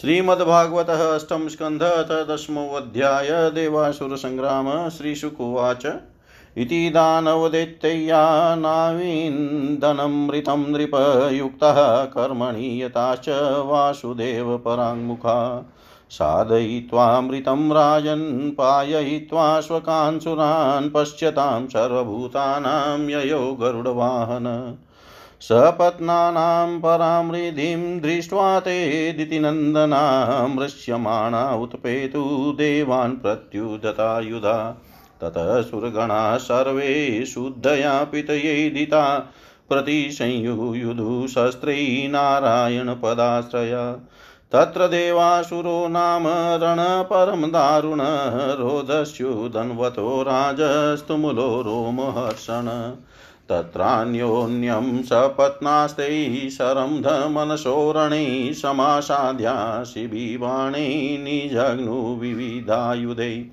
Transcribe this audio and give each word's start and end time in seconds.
श्रीमद्भागवत 0.00 0.90
अष्टम 0.90 1.48
स्कंध 1.48 1.80
दशमोऽध्याय 2.30 3.50
देवासुरसङ्ग्राम 3.50 4.88
श्रीशुकुवाच। 4.88 5.86
इति 6.56 6.90
दानवदैत्यय्या 6.90 8.54
नावीन्दनमृतं 8.54 10.72
नृपयुक्तः 10.72 12.04
कर्मणि 12.04 12.82
यताश्च 12.82 13.28
वासुदेवपराङ्मुखा 13.66 15.70
साधयित्वामृतं 16.10 17.72
राजन्, 17.72 18.50
पाययित्वा 18.50 19.60
स्वकान्सुरान् 19.60 20.90
पश्यतां 20.90 21.66
सर्वभूतानां 21.66 23.10
ययो 23.10 23.58
गरुडवाहन। 23.60 24.78
सपत्नानां 25.48 26.80
परामृधिं 26.80 28.00
दृष्ट्वा 28.00 28.60
ते 28.60 29.12
दितिनन्दनां 29.12 30.48
मृश्यमाणा 30.48 31.54
उत्पेतु 31.54 32.54
देवान् 32.58 33.16
प्रत्युदतायुधा। 33.16 34.82
ततः 35.20 35.62
सुरगणाः 35.62 36.36
सर्वे 36.36 37.26
शुद्धया 37.26 38.04
पितयेदिता 38.04 39.18
प्रतिसंयुयुधु 39.68 41.26
शस्त्रै 41.26 42.06
नारायणपदाश्रया। 42.10 43.92
तत्र 44.52 44.86
देवासुरो 44.86 45.88
नाम 45.88 46.24
रणपरं 46.62 47.42
दारुण 47.42 47.98
रोदस्युदन्वतो 48.58 50.22
राजस्तुमुलो 50.22 51.62
रोमहर्षण। 51.62 52.96
तत्रान्योन्यं 53.50 55.02
सपत्नास्तैः 55.02 56.48
शरंधमनसोरणैः 56.48 58.52
समासाद्या 58.52 59.84
शिबिबाणैः 59.84 61.24
निजग्नुविविधायुधैः 61.24 63.44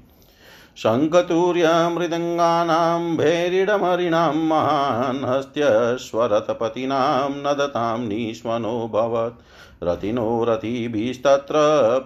शङ्खतूर्यमृदङ्गानां 0.78 3.18
भैरिडमरिणां 3.18 4.36
महान् 4.36 5.26
हस्त्यस्वरथपतीनां 5.26 7.30
नदतां 7.30 8.08
निष्मनोऽभवत् 8.08 9.42
रतिनो 9.84 10.44
रतिभिस्तत्र 10.44 11.54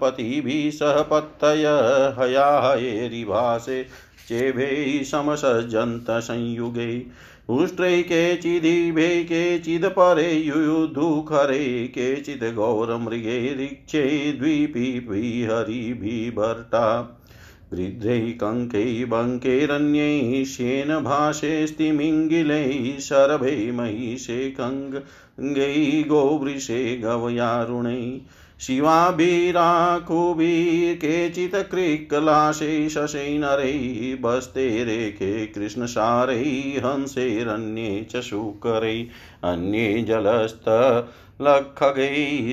पतिभिः 0.01 0.71
सह 0.71 1.01
पत्तय 1.01 1.63
हयाहयेरिभासे। 2.19 3.85
चेभैः 4.29 5.03
समसज्जन्त 5.03 6.05
संयुगे 6.09 7.05
उष्ट्रै 7.49 8.03
केचिदिभे 8.03 9.23
केचिदपरे 9.23 10.31
युयुधुखरे 10.31 11.87
केचित् 11.87 12.55
गौरमृगे 12.55 13.53
ऋक्षे 13.53 14.31
द्विपीहरिभिभर्ता 14.31 17.11
गृध्रैः 17.73 18.31
कङ्कैः 18.31 19.05
बङ्कैरन्यैः 19.05 20.45
श्येनभाषेस्तिमिङ्गिलैः 20.45 22.99
शरभै 22.99 23.71
महिषे 23.71 24.55
कङ्गैः 24.59 26.07
गोवृषे 26.07 27.01
गवयारुणैः। 27.03 28.44
शिवाभिराकुभिर्केचित् 28.59 31.55
क्रिक्कलाशै 31.71 32.89
शशैनरैः 32.89 34.15
बस्ते 34.21 34.83
रेखे 34.83 35.45
कृष्णसारैः 35.45 36.85
हंसैरन्ये 36.85 38.07
च 38.11 38.21
शूकरैः 38.21 39.49
अन्ये 39.49 40.03
जलस्थलखगैः 40.09 40.67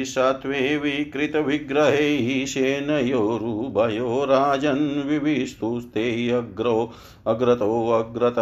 सत्त्वे 0.04 0.76
विकृतविग्रहैः 0.76 2.44
शेनयोरुभयो 2.46 4.24
राजन् 4.30 5.08
विविस्तुस्ते 5.08 6.30
अग्रो 6.38 6.92
अग्रतोऽग्रत 7.26 8.34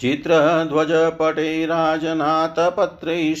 चित्रध्वजपटे 0.00 1.66
राजनाथपत्रै 1.66 3.34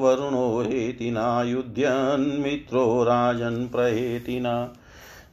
वरुणो 0.00 0.60
हेतिनायुध्यन्मित्रो 0.60 3.04
राजन् 3.04 3.68
प्रहेतिना। 3.68 4.72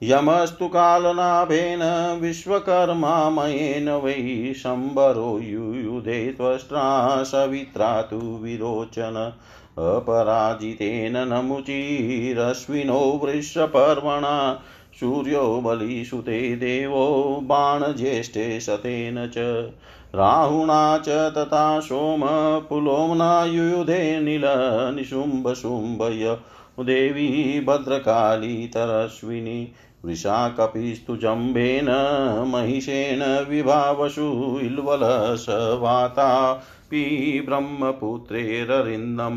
यमस्तु 0.04 0.68
कालनाभेन 0.68 1.82
विश्वकर्मामयेन 2.22 3.90
वै 4.04 4.14
शम्बरो 4.54 5.28
युयुधे 5.40 6.16
त्वष्ट्रा 6.38 6.88
सवित्रा 7.24 7.90
तु 8.02 8.20
विरोचन 8.42 9.20
अपराजितेन 9.80 11.18
नमुचिरश्विनो 11.28 13.00
वृषपर्वणा 13.24 14.34
सूर्यो 15.00 15.44
बलिसुते 15.66 16.40
देवो 16.56 17.06
बाणज्येष्ठे 17.44 18.48
शतेन 18.60 19.20
च 19.38 19.46
राहुणा 20.16 20.82
च 20.98 21.20
तथा 21.38 21.64
सोमपुलोम्ना 21.80 23.30
युयुधे 23.46 24.02
नीलनिशुम्भशुम्भय 24.24 25.16
देवी 26.80 27.30
भद्रकाली 27.68 28.68
तरश्विनी 28.68 29.58
वृषाकपिस्तु 30.06 31.16
जम्बेन 31.16 31.86
महिषेण 32.48 33.50
विभावशु 33.50 34.60
इल्वलसवातापि 34.64 35.44
ब्रह्मपुत्रेररिन्दम। 37.46 39.36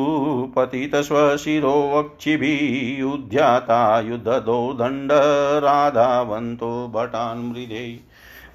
पतितस्वशिरो 0.55 1.91
वक्षिभिः 1.93 3.13
उद्याता 3.13 3.99
युद्धदो 3.99 4.73
दण्डराधावन्तो 4.73 6.91
भटान् 6.95 7.51
मृदे 7.51 7.99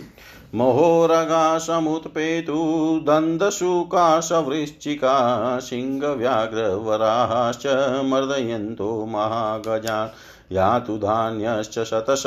महोरगासमुत्पेतु 0.54 3.00
दन्दशुकाशवृश्चिका 3.04 5.58
सिंहव्याघ्रवराश्च 5.58 8.02
मर्दयन्तो 8.04 9.06
महागजान्। 9.06 10.08
यातु 10.52 10.98
धान्यश्च 10.98 11.84
शतश 11.84 12.22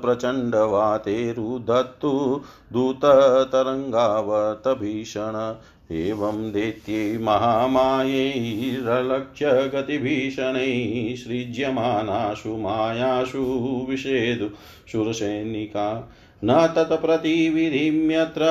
प्रचण्डवातेरुदत्तु 0.01 2.41
दूततरङ्गावत 2.73 4.67
भीषण। 4.67 5.55
एवं 5.91 6.51
दैत्ये 6.51 7.17
महामायैरलक्ष्य 7.17 9.45
गतिभीषणैः 9.45 11.15
सृज्यमानासु 11.15 12.57
मायासु 12.57 13.85
विषेदु 13.89 14.49
शूरसैनिका 14.91 16.11
न 16.43 16.73
तत्प्रतिविधिम्यत्र 16.75 18.41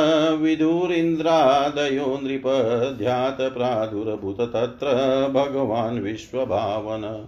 विदुरिन्द्रादयो 0.42 2.20
नृपध्यात् 2.22 3.40
प्रादुर्भूत 3.40 4.40
तत्र 4.40 4.86
भगवान् 5.34 5.98
विश्वभावन। 5.98 7.26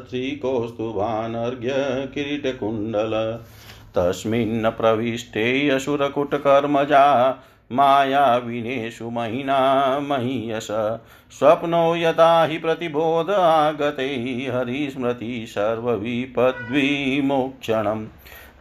श्रीकौस्तुभानर्घ्य 0.09 1.71
किरीटकुण्डल 2.13 3.39
तस्मिन् 3.95 4.65
प्रविष्टे 4.65 5.69
असुरकुटकर्मजा 5.69 7.31
मायाविनेषु 7.71 9.09
महिना 9.09 9.99
महीयस 9.99 10.67
स्वप्नो 11.31 11.95
यथा 11.95 12.45
हि 12.45 12.57
प्रतिबोध 12.57 13.29
आगते 13.29 14.51
हरिस्मृति 14.55 15.45
सर्वविपद्विमोक्षणम्। 15.49 18.05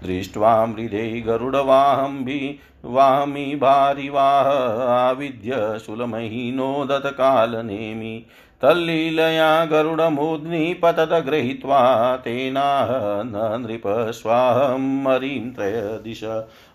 दृष्ट्वा 0.05 0.67
मृदे 0.67 1.21
गरुडवाहम्बि 1.21 2.59
वामि 2.85 3.45
भारिवाह 3.45 4.91
आविद्य 4.91 5.79
शूलमहीनोदतकालनेमि 5.87 8.27
तल्लीलया 8.63 9.65
गरुडमुद्निपतद 9.65 11.25
गृहीत्वा 11.27 12.17
तेनाह 12.17 13.23
न 13.23 13.67
नृपस्वाहं 13.67 15.03
मरीं 15.03 15.53
त्रयदिश 15.53 16.21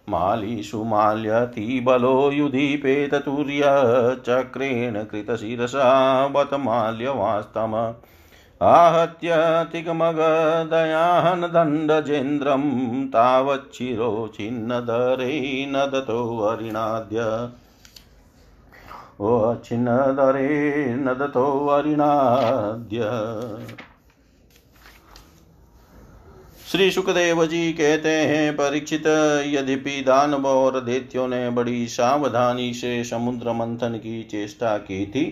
मालीषु 0.09 0.83
माल्यतिबलो 0.83 2.31
युधिपेततुर्यचक्रेण 2.31 5.03
कृतशिरसा 5.03 5.87
बत 6.35 6.53
माल्यवास्तम 6.65 7.73
आहत्यतिगमगदयाहन 8.63 11.41
दण्डजेन्द्रं 11.53 12.61
तावच्छिरो 13.15 14.09
छिन्नधरे 14.35 15.33
नदतो 15.69 16.19
वरिणाद्य 16.37 17.25
ओ 19.21 19.31
छिन्नधरे 19.65 20.47
वरिणाद्य 21.67 23.09
श्री 26.75 26.89
सुखदेव 26.91 27.45
जी 27.45 27.71
कहते 27.73 28.09
हैं, 28.09 28.53
परीक्षित 28.53 29.05
यद्यपि 29.47 29.91
दानव 30.01 30.47
और 30.47 30.79
दैत्यों 30.79 31.27
ने 31.27 31.49
बड़ी 31.49 31.85
सावधानी 31.87 32.73
से 32.73 33.03
समुद्र 33.03 33.51
मंथन 33.51 33.93
की 33.97 34.23
चेष्टा 34.23 34.75
की 34.77 35.05
थी, 35.05 35.23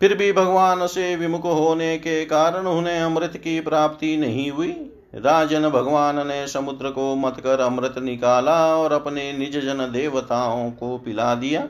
फिर 0.00 0.14
भी 0.14 0.30
भगवान 0.32 0.86
से 0.86 1.14
विमुख 1.16 1.44
होने 1.44 1.96
के 1.98 2.24
कारण 2.24 2.66
उन्हें 2.66 2.98
अमृत 3.00 3.36
की 3.36 3.58
प्राप्ति 3.60 4.16
नहीं 4.16 4.50
हुई। 4.50 4.70
राजन 5.16 5.68
भगवान 5.68 6.26
ने 6.26 6.46
समुद्र 6.48 6.90
को 6.90 7.14
मत 7.16 7.40
कर 7.40 7.60
अमृत 7.60 7.98
निकाला 7.98 8.56
और 8.76 8.92
अपने 8.92 9.32
निज 9.32 9.58
जन 9.58 9.90
देवताओं 9.92 10.70
को 10.70 10.96
पिला 10.98 11.34
दिया। 11.34 11.66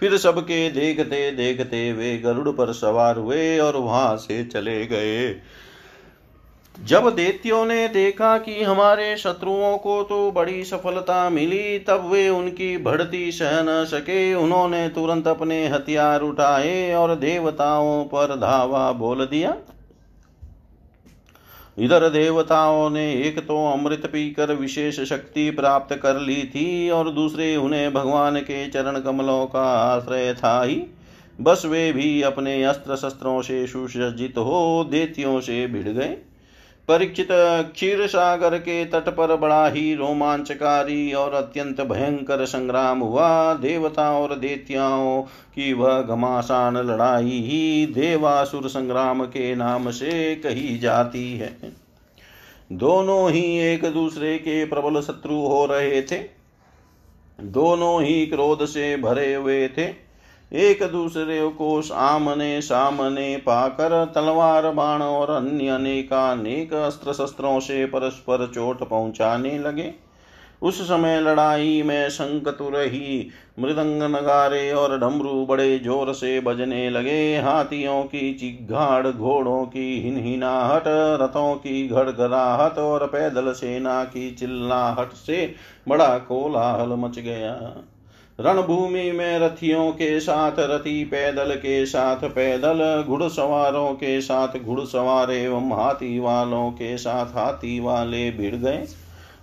फिर 0.00 0.16
सबके 0.16 0.68
देखते 0.70 1.30
देखते 1.30 1.92
वे 1.92 2.16
गरुड़ 2.18 2.48
पर 2.48 2.72
सवार 2.72 3.16
हुए 3.16 3.58
और 3.58 3.76
वहाँ 3.76 4.16
से 4.16 4.44
चले 4.44 4.84
गए। 4.86 5.32
जब 6.78 7.08
देत्यों 7.16 7.64
ने 7.66 7.88
देखा 7.88 8.38
कि 8.38 8.62
हमारे 8.62 9.16
शत्रुओं 9.16 9.76
को 9.78 10.02
तो 10.02 10.30
बड़ी 10.30 10.64
सफलता 10.64 11.28
मिली, 11.30 11.78
तब 11.78 12.08
वे 12.12 12.28
उनकी 12.28 12.76
बढ़ती 12.76 13.32
सह 13.32 13.62
न 13.62 13.84
सके। 13.84 14.34
उन्होंने 14.34 14.88
तुरंत 14.88 15.28
अपने 15.28 15.66
हथियार 15.68 16.22
उठाए 16.22 16.92
और 16.94 17.14
देवताओं 17.14 18.04
पर 18.04 18.34
धावा 18.36 18.92
बोल 18.92 19.24
दिया। 19.26 19.56
इधर 21.78 22.08
देवताओं 22.08 22.90
ने 22.90 23.12
एक 23.14 23.38
तो 23.38 23.56
अमृत 23.72 24.06
पीकर 24.06 24.52
विशेष 24.52 25.00
शक्ति 25.00 25.50
प्राप्त 25.50 25.94
कर 25.94 26.20
ली 26.20 26.42
थी 26.42 26.90
और 26.90 27.10
दूसरे 27.10 27.56
उन्हें 27.56 27.92
भगवान 27.94 28.40
के 28.40 28.68
चरण 28.68 29.00
कमलों 29.00 29.46
का 29.46 29.66
आश्रय 29.74 30.34
था 30.34 30.62
ही। 30.62 30.82
बस 31.40 31.62
वे 31.66 31.92
भी 31.92 32.22
अपने 32.22 32.62
अस्त्र 32.64 32.96
शस्त्रों 32.96 33.42
से 33.42 33.66
सुसज्जित 33.66 34.38
हो 34.38 34.88
देतियों 34.90 35.40
से 35.40 35.66
भिड़ 35.66 35.88
गए। 35.88 36.16
परीक्षित 36.88 37.28
क्षीर 37.32 38.06
सागर 38.06 38.58
के 38.58 38.84
तट 38.84 39.08
पर 39.08 39.36
बड़ा 39.36 39.68
ही 39.68 39.94
रोमांचकारी 39.94 41.12
और 41.12 41.34
अत्यंत 41.34 41.80
भयंकर 41.80 42.44
संग्राम 42.46 43.00
हुआ। 43.00 43.54
देवता 43.54 44.10
और 44.18 44.34
देत्याओं 44.36 45.22
की 45.22 45.72
वह 45.72 46.00
घमासान 46.02 46.76
लड़ाई 46.76 47.40
ही 47.40 47.86
देवासुर 47.86 48.68
संग्राम 48.68 49.24
के 49.24 49.54
नाम 49.54 49.90
से 49.90 50.34
कही 50.36 50.78
जाती 50.78 51.32
है। 51.38 51.56
दोनों 52.72 53.30
ही 53.30 53.58
एक 53.58 53.84
दूसरे 53.84 54.38
के 54.38 54.64
प्रबल 54.64 55.00
शत्रु 55.00 55.34
हो 55.34 55.64
रहे 55.66 56.02
थे। 56.02 56.22
दोनों 57.40 58.02
ही 58.02 58.26
क्रोध 58.26 58.64
से 58.64 58.96
भरे 58.96 59.34
हुए 59.34 59.68
थे। 59.68 60.07
एक 60.52 60.82
दूसरे 60.82 61.48
को 61.48 61.80
सामने 61.82 62.60
सामने 62.60 63.36
पाकर 63.36 64.04
तलवार, 64.14 64.70
बाण 64.70 65.02
और 65.02 65.30
अन्य 65.30 65.68
अनेकानेक 65.68 66.72
अस्त्र 66.74 67.12
शस्त्रों 67.12 67.58
से 67.60 67.84
परस्पर 67.86 68.46
चोट 68.46 68.88
पहुँचाने 68.88 69.58
लगे। 69.58 69.92
उस 70.62 70.80
समय 70.82 71.20
लड़ाई 71.20 71.82
में 71.82 72.08
शंकतुर 72.08 72.76
ही 72.76 73.28
मृदंग 73.58 74.02
नगारे 74.02 74.72
और 74.72 74.98
डमरू 74.98 75.44
बड़े 75.46 75.78
ज़ोर 75.78 76.12
से 76.12 76.40
बजने 76.40 76.88
लगे। 76.90 77.36
हाथियों 77.36 78.02
की 78.02 78.32
चिघाड़, 78.34 79.06
घोड़ों 79.06 79.64
की 79.64 80.00
हिनहिनाहट, 80.02 80.84
रथों 81.22 81.54
की 81.54 81.88
घड़घड़ाहट 81.88 82.78
और 82.78 83.06
पैदल 83.06 83.52
सेना 83.52 84.02
की 84.04 84.30
चिल्लाहट 84.30 85.12
से 85.12 85.54
बड़ा 85.88 86.18
कोलाहल 86.18 86.96
मच 86.98 87.18
गया। 87.18 87.54
रणभूमि 88.38 89.12
में 89.12 89.38
रथियों 89.38 89.90
के 89.92 90.20
साथ, 90.20 90.52
रथी 90.58 91.04
पैदल 91.04 91.54
के 91.54 91.86
साथ, 91.86 92.16
पैदल 92.16 93.04
घुड़सवारों 93.08 93.92
के 93.94 94.20
साथ, 94.20 94.58
घुड़सवार 94.58 95.30
एवं 95.30 95.72
हाथी 95.72 96.18
वालों 96.18 96.70
के 96.70 96.96
साथ, 96.98 97.26
हाथी 97.26 97.80
वाले 97.80 98.30
भिड़ 98.30 98.54
गए। 98.54 98.86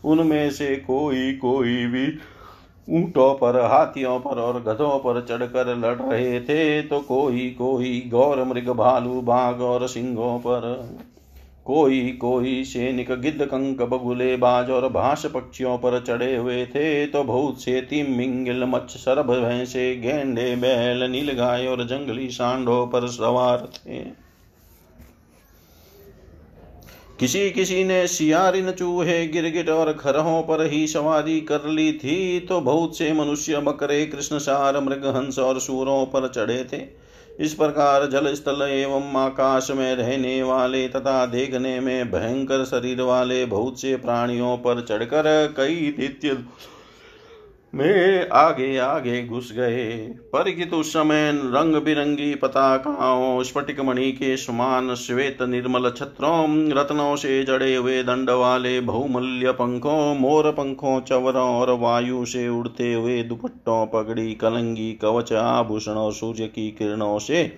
उनमें 0.06 0.50
से 0.52 0.76
कोई 0.76 1.34
कोई 1.34 1.86
भी 1.86 2.08
ऊंटों 2.90 3.34
पर, 3.34 3.60
हाथियों 3.62 4.20
पर 4.20 4.40
और 4.40 4.62
गधों 4.64 4.98
पर 5.00 5.26
चढ़कर 5.30 5.76
लड़ 5.78 5.96
रहे 5.96 6.40
थे 6.42 6.82
तो 6.82 7.00
कोई 7.00 7.50
कोई 7.50 8.10
गौर 8.12 8.44
मृग 8.44 8.70
भालू 8.70 9.22
बाघ 9.22 9.62
और 9.62 9.88
सिंहों 9.88 10.40
पर 10.40 10.90
कोई 11.66 12.10
कोई 12.12 12.64
सैनिक 12.64 13.12
गिद्ध 13.22 13.46
कंक 13.46 13.82
बगुले 13.84 14.36
बाज 14.38 14.70
और 14.70 14.88
भाष 14.90 15.26
पक्षियों 15.26 15.78
पर 15.78 16.00
चढ़े 16.02 16.36
हुए 16.36 16.66
थे 16.66 17.06
तो 17.06 17.24
बहुत 17.24 17.62
से 17.62 17.80
तिम 17.82 18.12
मिंगल 18.12 18.64
मच्छ 18.66 18.92
सरभ 18.92 19.32
भैंसे, 19.32 19.96
गेंडे, 19.96 20.56
बैल, 20.56 21.04
नील 21.04 21.32
गाय 21.32 21.66
और 21.68 21.84
जंगली 21.88 22.30
सांडों 22.30 22.86
पर 22.88 23.08
सवार 23.08 23.68
थे। 23.76 24.04
किसी 27.20 27.50
किसी 27.52 27.84
ने 27.84 28.06
सियारिन 28.08 28.72
चूहे 28.72 29.26
गिरगिट 29.28 29.70
और 29.70 29.92
खरहों 29.94 30.42
पर 30.44 30.66
ही 30.66 30.86
सवारी 30.88 31.40
कर 31.42 31.68
ली 31.68 31.92
थी 31.94 32.40
तो 32.40 32.60
बहुत 32.62 32.98
से 32.98 33.12
मनुष्य 33.14 33.60
बकरे, 33.62 34.06
कृष्णसार 34.06 34.80
मृग 34.80 35.06
हंस 35.16 35.40
और 35.40 35.60
सूरों 35.60 36.06
पर 36.06 36.28
चढ़े 36.28 36.64
थे। 36.64 36.78
इस 37.40 37.54
प्रकार 37.54 38.06
जल 38.06 38.34
स्थल 38.34 38.62
एवं 38.62 39.16
आकाश 39.16 39.72
में 39.72 39.96
रहने 39.96 40.44
वाले 40.44 40.88
तथा 40.88 41.26
देखने 41.26 41.80
में 41.80 42.12
भयंकर 42.12 42.66
शरीर 42.66 43.02
वाले 43.02 43.46
बहुत 43.46 43.82
से 43.82 43.96
प्राणियों 43.96 44.58
पर 44.58 44.82
चढ़कर 44.82 45.54
कई 45.58 45.96
नित्य 46.00 46.38
में 47.76 48.30
आगे 48.30 48.78
आगे 48.78 49.24
घुस 49.28 49.52
गए। 49.52 49.98
परिचित 50.34 50.74
उस 50.74 50.90
समय 50.90 51.32
रंग 51.32 51.76
बिरंगी 51.76 52.36
पताकाओं 52.36 53.44
स्फटिक 53.44 53.80
मणि 53.80 54.12
के 54.12 54.38
समान 54.38 54.96
श्वेत 54.96 55.42
निर्मल 55.42 55.90
छत्रों, 55.90 56.72
रत्नों 56.72 57.16
से 57.16 57.44
जड़े 57.44 57.76
हुए 57.76 58.04
दंड 58.04 58.30
वाले 58.30 58.80
बहुमूल्य 58.82 59.52
पंखों, 59.52 60.16
मोर 60.16 60.52
पंखों, 60.52 61.00
चवरों 61.02 61.56
और 61.56 61.72
वायु 61.72 62.26
से 62.26 62.48
उड़ते 62.50 62.94
हुए 62.94 63.24
दुपट्टों, 63.24 63.86
पगड़ी, 63.88 64.34
कलंगी, 64.34 64.94
कवच, 64.94 65.34
आभूषणों, 65.34 66.12
सूर्य 66.12 66.48
की 66.48 66.72
किरणों 66.72 67.20
से 67.20 67.58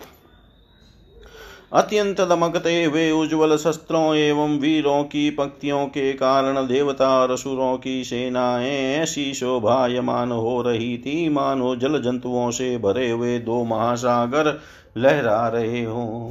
अत्यंत 1.71 2.21
दमकते 2.21 2.83
हुए 2.83 3.11
उज्ज्वल 3.11 3.55
शस्त्रों 3.57 4.15
एवं 4.15 4.57
वीरों 4.59 5.03
की 5.03 5.29
पंक्तियों 5.29 5.85
के 5.85 6.13
कारण 6.13 6.67
देवता 6.67 7.09
और 7.19 7.31
असुरों 7.31 7.77
की 7.77 8.03
सेनाएँ 8.03 8.95
ऐसी 8.95 9.33
शोभायमान 9.33 10.31
हो 10.31 10.61
रही 10.61 10.97
थी। 10.97 11.29
मानो 11.29 11.75
जल 11.75 12.01
जंतुओं 12.01 12.51
से 12.51 12.77
भरे 12.77 13.09
हुए 13.09 13.39
दो 13.39 13.63
महासागर 13.63 14.59
लहरा 14.97 15.47
रहे 15.47 15.83
हों। 15.83 16.29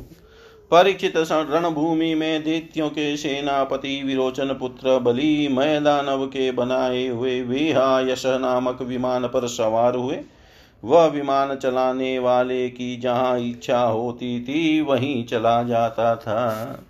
परीक्षित 0.70 1.12
रणभूमि 1.16 2.14
में 2.14 2.44
दैत्यों 2.44 2.88
के 2.88 3.16
सेनापति, 3.16 4.02
विरोचन 4.02 4.56
पुत्र, 4.60 4.98
बलि, 4.98 5.48
मैदानव 5.50 6.26
के 6.26 6.50
बनाए 6.52 7.06
हुए 7.06 7.40
विहायश 7.42 8.22
नामक 8.26 8.82
विमान 8.82 9.26
पर 9.26 9.46
सवार 9.46 9.94
हुए। 9.94 10.16
वह 10.86 11.06
विमान 11.06 11.56
चलाने 11.56 12.18
वाले 12.18 12.68
की 12.68 12.96
जहाँ 12.96 13.38
इच्छा 13.40 13.78
होती 13.78 14.40
थी, 14.40 14.80
वहीं 14.80 15.24
चला 15.24 15.62
जाता 15.62 16.16
था। 16.16 16.84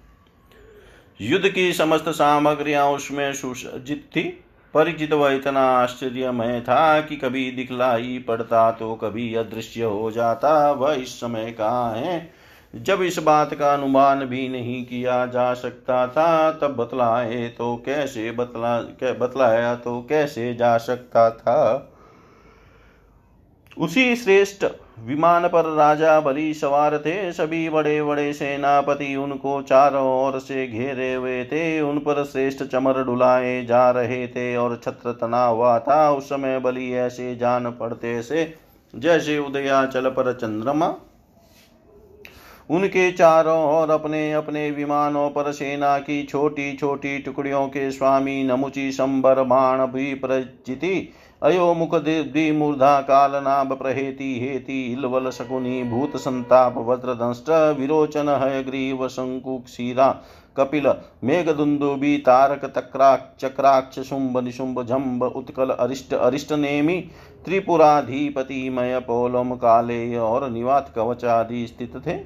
युद्ध 1.21 1.49
की 1.49 1.73
समस्त 1.73 2.09
सामग्रियाँ 2.09 2.87
उसमें 2.87 3.33
सुसज्जित 3.33 4.09
थी। 4.17 4.23
परिचित 4.75 5.13
वह 5.13 5.33
इतना 5.33 5.61
आश्चर्यमय 5.61 6.61
था 6.61 7.01
कि 7.01 7.17
कभी 7.17 7.51
दिखलाई 7.51 8.25
पड़ता 8.29 8.71
तो 8.71 8.95
कभी 8.95 9.35
अदृश्य 9.35 9.83
हो 9.83 10.11
जाता। 10.11 10.73
वह 10.73 10.93
इस 10.93 11.21
समय 11.21 11.51
कहाँ 11.51 11.95
है? 11.95 12.33
जब 12.75 13.03
इस 13.03 13.19
बात 13.19 13.55
का 13.55 13.75
अनुमान 13.75 14.25
भी 14.25 14.49
नहीं 14.49 14.85
किया 14.85 15.27
जा 15.27 15.55
सकता 15.55 16.07
था, 16.07 16.51
तब 16.51 16.77
बतलाए 16.77 17.49
तो 17.49 17.83
कैसे 17.87 18.31
बतला 18.31 18.79
बतलाया 19.13 19.75
तो 19.75 20.07
कैसे 20.09 20.55
जा 20.55 20.79
सकता 20.79 21.31
था? 21.31 21.93
उसी 23.77 24.15
श्रेष्ठ 24.17 24.65
विमान 25.01 25.47
पर 25.49 25.65
राजा 25.75 26.19
बलि 26.21 26.53
सवार 26.55 26.97
थे। 26.99 27.33
सभी 27.33 27.69
बड़े 27.69 28.03
बड़े 28.03 28.33
सेनापति 28.33 29.15
उनको 29.17 29.61
चारों 29.63 30.07
ओर 30.25 30.39
से 30.39 30.67
घेरे 30.67 31.13
हुए 31.15 31.45
थे। 31.45 31.81
उन 31.81 31.99
पर 31.99 32.25
श्रेष्ठ 32.25 32.65
चमर 32.65 33.03
डुलाए 33.05 33.65
जा 33.65 33.91
रहे 33.91 34.27
थे 34.27 34.57
और 34.57 34.81
छत्र 34.85 35.13
तना 35.13 35.45
हुआ 35.45 35.79
था। 35.79 36.11
उस 36.11 36.29
समय 36.29 36.59
बलि 36.59 36.93
ऐसे 36.93 37.35
जान 37.37 37.71
पड़ते 37.71 38.23
से 38.23 38.53
जैसे 38.95 39.39
उदयाचल 39.39 40.09
पर 40.09 40.33
चंद्रमा। 40.33 40.95
उनके 42.71 43.11
चारों 43.13 43.59
ओर 43.65 43.91
अपने 43.91 44.33
अपने 44.33 44.71
विमानों 44.71 45.29
पर 45.31 45.51
सेना 45.53 45.99
की 45.99 46.23
छोटी 46.23 46.73
छोटी 46.77 47.19
टुकड़ियों 47.19 47.67
के 47.69 47.91
स्वामी 47.91 48.43
नमुची 48.45 48.91
संबर 48.93 49.43
बाण 49.43 49.87
भी 49.87 50.15
प्रचिति 50.15 51.09
अयो 51.43 51.73
मुख 51.75 51.95
द्विमूर्धा 51.95 53.01
काल 53.01 53.33
नाभ 53.43 53.73
प्रहेति 53.73 54.29
हेति, 54.41 54.81
इलवल 54.93 55.31
शकुनी, 55.31 55.83
भूत 55.83 56.17
संताप, 56.17 56.75
वज्रदंष्ट, 56.79 57.51
विरोचन, 57.79 58.29
हयग्रीव 58.43 59.07
शंकुक्षीरा 59.09 60.09
कपिल 60.57 60.93
मेघदुन्दुबी 61.25 62.17
तारक 62.19 62.65
तक्राक्ष 62.65 63.45
चक्राक्ष, 63.45 63.99
शुंभ, 64.01 64.39
निशुंभ, 64.39 64.83
झम्ब, 64.83 65.23
उत्कल, 65.37 65.71
अरिष्ट 65.71 66.15
अरिष्ट 66.15 66.53
नेमी 66.53 67.01
त्रिपुराधिपतिमय 67.45 68.99
पोलम 69.01 69.55
काले 69.57 70.17
और 70.17 70.49
निवात 70.51 70.93
कवच 70.97 71.25
आदि 71.25 71.67
स्थित 71.67 71.97
थे। 72.07 72.17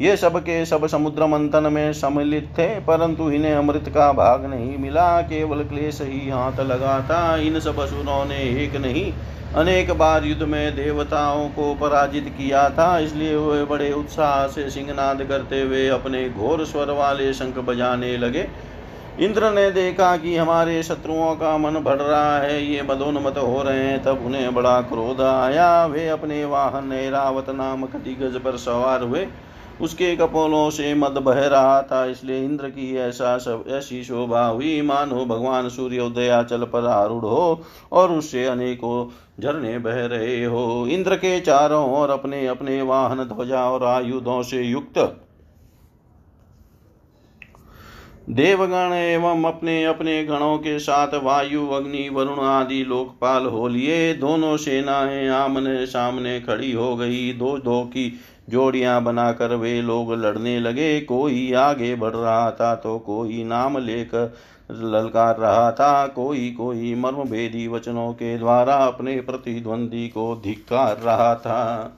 ये 0.00 0.16
सब 0.16 0.38
के 0.38 0.64
सब 0.66 0.86
समुद्र 0.86 1.26
मंथन 1.26 1.66
में 1.72 1.92
सम्मिलित 1.92 2.48
थे, 2.48 2.68
परंतु 2.80 3.30
इन्हें 3.30 3.54
अमृत 3.54 3.88
का 3.88 4.10
भाग 4.12 4.44
नहीं 4.44 4.76
मिला। 4.78 5.20
केवल 5.22 5.62
क्लेश 5.64 6.00
ही 6.02 6.28
हाथ 6.30 6.60
लगा 6.60 6.98
था। 7.00 7.36
इन 7.36 7.58
सब 7.60 7.78
असुरों 7.80 8.24
ने 8.24 8.38
एक 8.64 8.76
नहीं, 8.76 9.12
अनेक 9.56 9.92
बार 9.92 10.24
युद्ध 10.24 10.42
में 10.42 10.76
देवताओं 10.76 11.48
को 11.48 11.72
पराजित 11.74 12.28
किया 12.38 12.68
था। 12.70 12.98
इसलिए 12.98 13.36
वे 13.36 13.64
बड़े 13.64 13.92
उत्साह 13.92 14.46
से 14.46 14.68
सिंहनाद 14.70 15.22
करते 15.22 15.62
हुए 15.62 15.86
अपने 15.88 16.28
घोर 16.30 16.64
स्वर 16.64 16.90
वाले 16.92 17.32
शंख 17.32 17.58
बजाने 17.64 18.16
लगे। 18.16 18.46
इंद्र 19.20 19.50
ने 19.50 19.70
देखा 19.70 20.16
कि 20.16 20.36
हमारे 20.36 20.82
शत्रुओं 20.82 21.34
का 21.36 21.56
मन 21.58 21.80
बढ़ 21.80 22.00
रहा 22.00 22.38
है, 22.38 22.62
ये 22.64 22.82
मदोन्मत 22.82 23.38
हो 23.38 23.62
रहे 23.62 23.84
हैं, 23.84 24.02
तब 24.02 24.22
उन्हें 24.26 24.54
बड़ा 24.54 24.80
क्रोध 24.82 25.20
आया। 25.22 25.84
वे 25.86 26.08
अपने 26.08 26.44
वाहन 26.44 26.92
ऐरावत 26.92 27.50
नामक 27.50 27.96
दिग्गज 27.96 28.40
पर 28.40 28.56
सवार 28.58 29.02
हुए। 29.02 29.26
उसके 29.80 30.14
कपोलों 30.16 30.70
से 30.70 30.94
मद 30.94 31.18
बह 31.18 31.46
रहा 31.46 31.82
था, 31.82 32.04
इसलिए 32.06 32.44
इंद्र 32.44 32.68
की 32.68 32.96
ऐसा 32.96 33.36
सब, 33.38 33.64
ऐसी 33.68 34.02
शोभा 34.04 34.46
हुई। 34.46 34.80
मानो 34.82 35.24
भगवान 35.24 35.68
सूर्योदयाचल 35.68 36.64
पर 36.64 36.86
आरूढ़ 36.86 37.24
हो 37.24 37.62
और 37.92 38.12
उससे 38.12 38.44
अनेकों 38.46 39.08
झरने 39.40 39.78
बह 39.78 40.04
रहे 40.06 40.44
हो। 40.44 40.86
इंद्र 40.86 41.16
के 41.16 41.40
चारों 41.40 41.84
ओर 41.92 42.10
अपने 42.10 42.46
अपने 42.46 42.82
वाहन, 42.82 43.24
ध्वजा 43.24 43.70
और 43.70 43.84
आयुधों 43.84 44.42
से 44.42 44.62
युक्त। 44.62 44.98
देवगण 48.28 48.92
एवं 48.92 49.44
अपने 49.44 49.84
अपने 49.84 50.24
गणों 50.24 50.56
के 50.58 50.78
साथ 50.78 51.14
वायु, 51.14 51.66
अग्नि, 51.68 52.08
वरुण 52.08 52.38
आदि 52.38 52.82
लोकपाल 52.84 53.46
हो 53.46 53.68
लिए। 53.68 54.14
दोनों 54.14 54.56
सेनाएँ 54.56 55.28
आमने 55.28 55.86
सामने 55.86 56.40
खड़ी 56.40 56.72
हो 56.72 56.96
गई। 56.96 57.32
दो 57.32 57.58
दो 57.58 57.82
की 57.84 58.12
जोड़ियाँ 58.48 59.02
बनाकर 59.02 59.54
वे 59.54 59.80
लोग 59.82 60.12
लड़ने 60.14 60.58
लगे। 60.60 61.00
कोई 61.00 61.52
आगे 61.52 61.94
बढ़ 61.94 62.14
रहा 62.14 62.50
था 62.50 62.74
तो 62.74 62.98
कोई 62.98 63.44
नाम 63.44 63.78
लेकर 63.78 64.34
ललकार 64.70 65.36
रहा 65.36 65.70
था। 65.72 66.06
कोई 66.06 66.50
कोई 66.50 66.94
मर्मभेदी 66.94 67.66
वचनों 67.68 68.12
के 68.12 68.36
द्वारा 68.38 68.76
अपने 68.76 69.20
प्रतिद्वंदी 69.20 70.08
को 70.08 70.34
धिक्कार 70.44 70.96
रहा 70.96 71.34
था। 71.34 71.92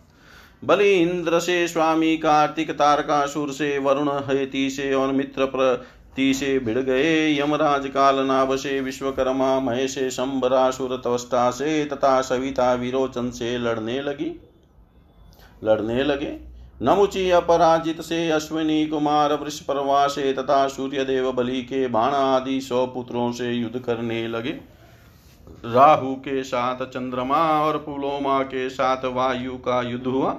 बलि 0.65 0.93
इंद्र 0.93 1.39
से 1.39 1.67
स्वामी 1.69 2.17
कार्तिक 2.17 2.71
तारकासुर 2.71 3.53
से 3.53 3.79
वरुण 3.79 4.09
हेती 4.29 4.69
से 4.71 4.93
और 4.95 5.13
मित्र 5.13 5.47
प्रति 5.47 6.33
से 6.35 6.59
भिड़ 6.59 6.79
गए। 6.79 7.39
यमराज 7.39 7.87
काल 7.87 8.19
नाभ 8.27 8.55
से 8.57 8.81
विश्वकर्मा 8.81 9.87
से 9.87 10.11
शंबरासुर 10.11 11.01
तवस्टा 11.05 11.51
से 11.51 11.85
तथा 11.85 12.21
सविता 12.21 12.73
विरोचन 12.75 13.31
से 13.31 13.57
लड़ने 13.59 14.01
लगी। 14.03 14.35
लड़ने 15.64 16.03
लगे। 16.05 16.37
नमुची 16.83 17.31
अपराजित 17.31 18.01
से 18.01 18.31
अश्विनी 18.31 18.87
कुमार 18.87 19.33
वृषपर्वा 19.35 20.07
से 20.07 20.33
तथा 20.33 20.66
सूर्यदेव 20.68 21.33
बलि 21.33 21.62
के 21.62 21.87
बाण 21.88 22.11
आदि 22.11 22.61
सौ 22.61 22.87
पुत्रों 22.87 23.33
से 23.33 23.53
युद्ध 23.53 23.79
करने 23.79 24.29
लगे। 24.29 24.51
राहु 25.64 26.14
के 26.14 26.42
साथ 26.42 26.85
चंद्रमा 26.87 27.61
और 27.62 27.79
पुलोमा 27.79 28.42
के 28.42 28.68
साथ 28.71 29.05
वायु 29.05 29.57
का 29.59 29.83
युद्ध 29.83 30.07
हुआ। 30.07 30.37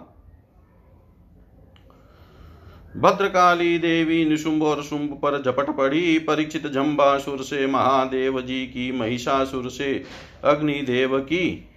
भद्रकाली 2.98 3.78
देवी 3.78 4.26
निशुंभ 4.26 4.64
और 4.64 4.84
शुंभ 4.84 5.12
पर 5.24 5.42
झपट 5.42 5.70
पड़ी। 5.70 6.20
परीक्षित 6.20 6.68
जम्बासुर 6.68 7.44
से 7.44 7.68
महादेव 7.68 8.42
जी 8.42 8.66
की 8.66 8.92
महिषासुर 8.92 9.70
से 9.70 10.04
अग्निदेव 10.44 11.20
की 11.20 11.69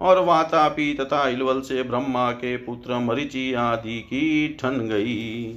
और 0.00 0.24
वातापी 0.24 0.94
तथा 0.94 1.28
इलवल 1.28 1.60
से 1.60 1.82
ब्रह्मा 1.82 2.30
के 2.30 2.56
पुत्र 2.56 2.98
मरिचि 2.98 3.54
आदि 3.54 4.00
की 4.00 4.56
ठन 4.60 4.70
गई। 4.70 5.56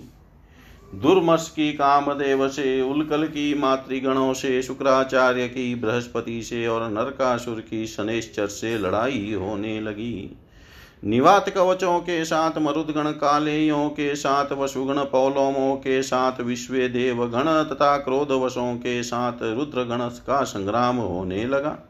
दुर्मस 0.95 1.49
की 1.49 1.73
कामदेव 1.73 2.47
से, 2.47 2.81
उलकल 2.81 3.23
की 3.23 3.53
मातृगणों 3.53 4.33
से, 4.33 4.61
शुक्राचार्य 4.61 5.47
की 5.47 5.75
बृहस्पति 5.75 6.43
से 6.43 6.67
और 6.67 6.89
नरकासुर 6.89 7.59
की 7.59 7.87
शनेश्चर 7.87 8.47
से 8.47 8.77
लड़ाई 8.77 9.33
होने 9.33 9.81
लगी। 9.81 10.37
निवात 11.03 11.49
कवचों 11.49 11.99
के 11.99 12.25
साथ, 12.25 12.51
मरुदगण 12.57 13.11
कालेयों 13.11 13.89
के 13.89 14.15
साथ, 14.15 14.51
वसुगण 14.51 14.97
पौलोमों 14.97 15.75
के 15.75 16.03
साथ 16.03 16.41
विश्व 16.41 16.73
देव 16.73 17.25
गण 17.27 17.43
तथा 17.43 17.97
क्रोधवशों 17.97 18.75
के 18.75 19.03
साथ 19.03 19.33
रुद्रगण 19.43 19.99
का 19.99 20.43
संग्राम 20.43 20.97
होने 20.97 21.45
लगा। 21.45 21.88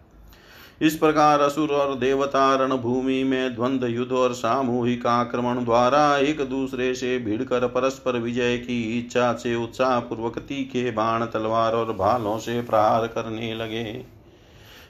इस 0.82 0.96
प्रकार 0.96 1.40
असुर 1.40 1.70
और 1.70 1.96
देवता 1.96 2.56
रणभूमि 2.56 3.24
में 3.24 3.56
द्वंद्व 3.56 3.88
युद्ध 3.88 4.12
और 4.12 4.34
सामूहिक 4.34 5.08
आक्रमण 5.08 5.64
द्वारा 5.66 6.18
एक 6.18 6.42
दूसरे 6.42 6.94
से 6.96 7.18
भिड़कर 7.20 7.68
परस्पर 7.68 8.18
विजय 8.18 8.58
की 8.58 9.00
इच्छा 9.00 9.34
से 9.34 9.56
उत्साह 9.56 10.00
पूर्वक 10.00 10.40
तीखे 10.40 10.92
बाण, 10.92 11.26
तलवार 11.26 11.74
और 11.74 11.94
भालों 11.94 12.38
से 12.38 12.62
प्रहार 12.62 13.08
करने 13.08 13.54
लगे। 13.56 14.06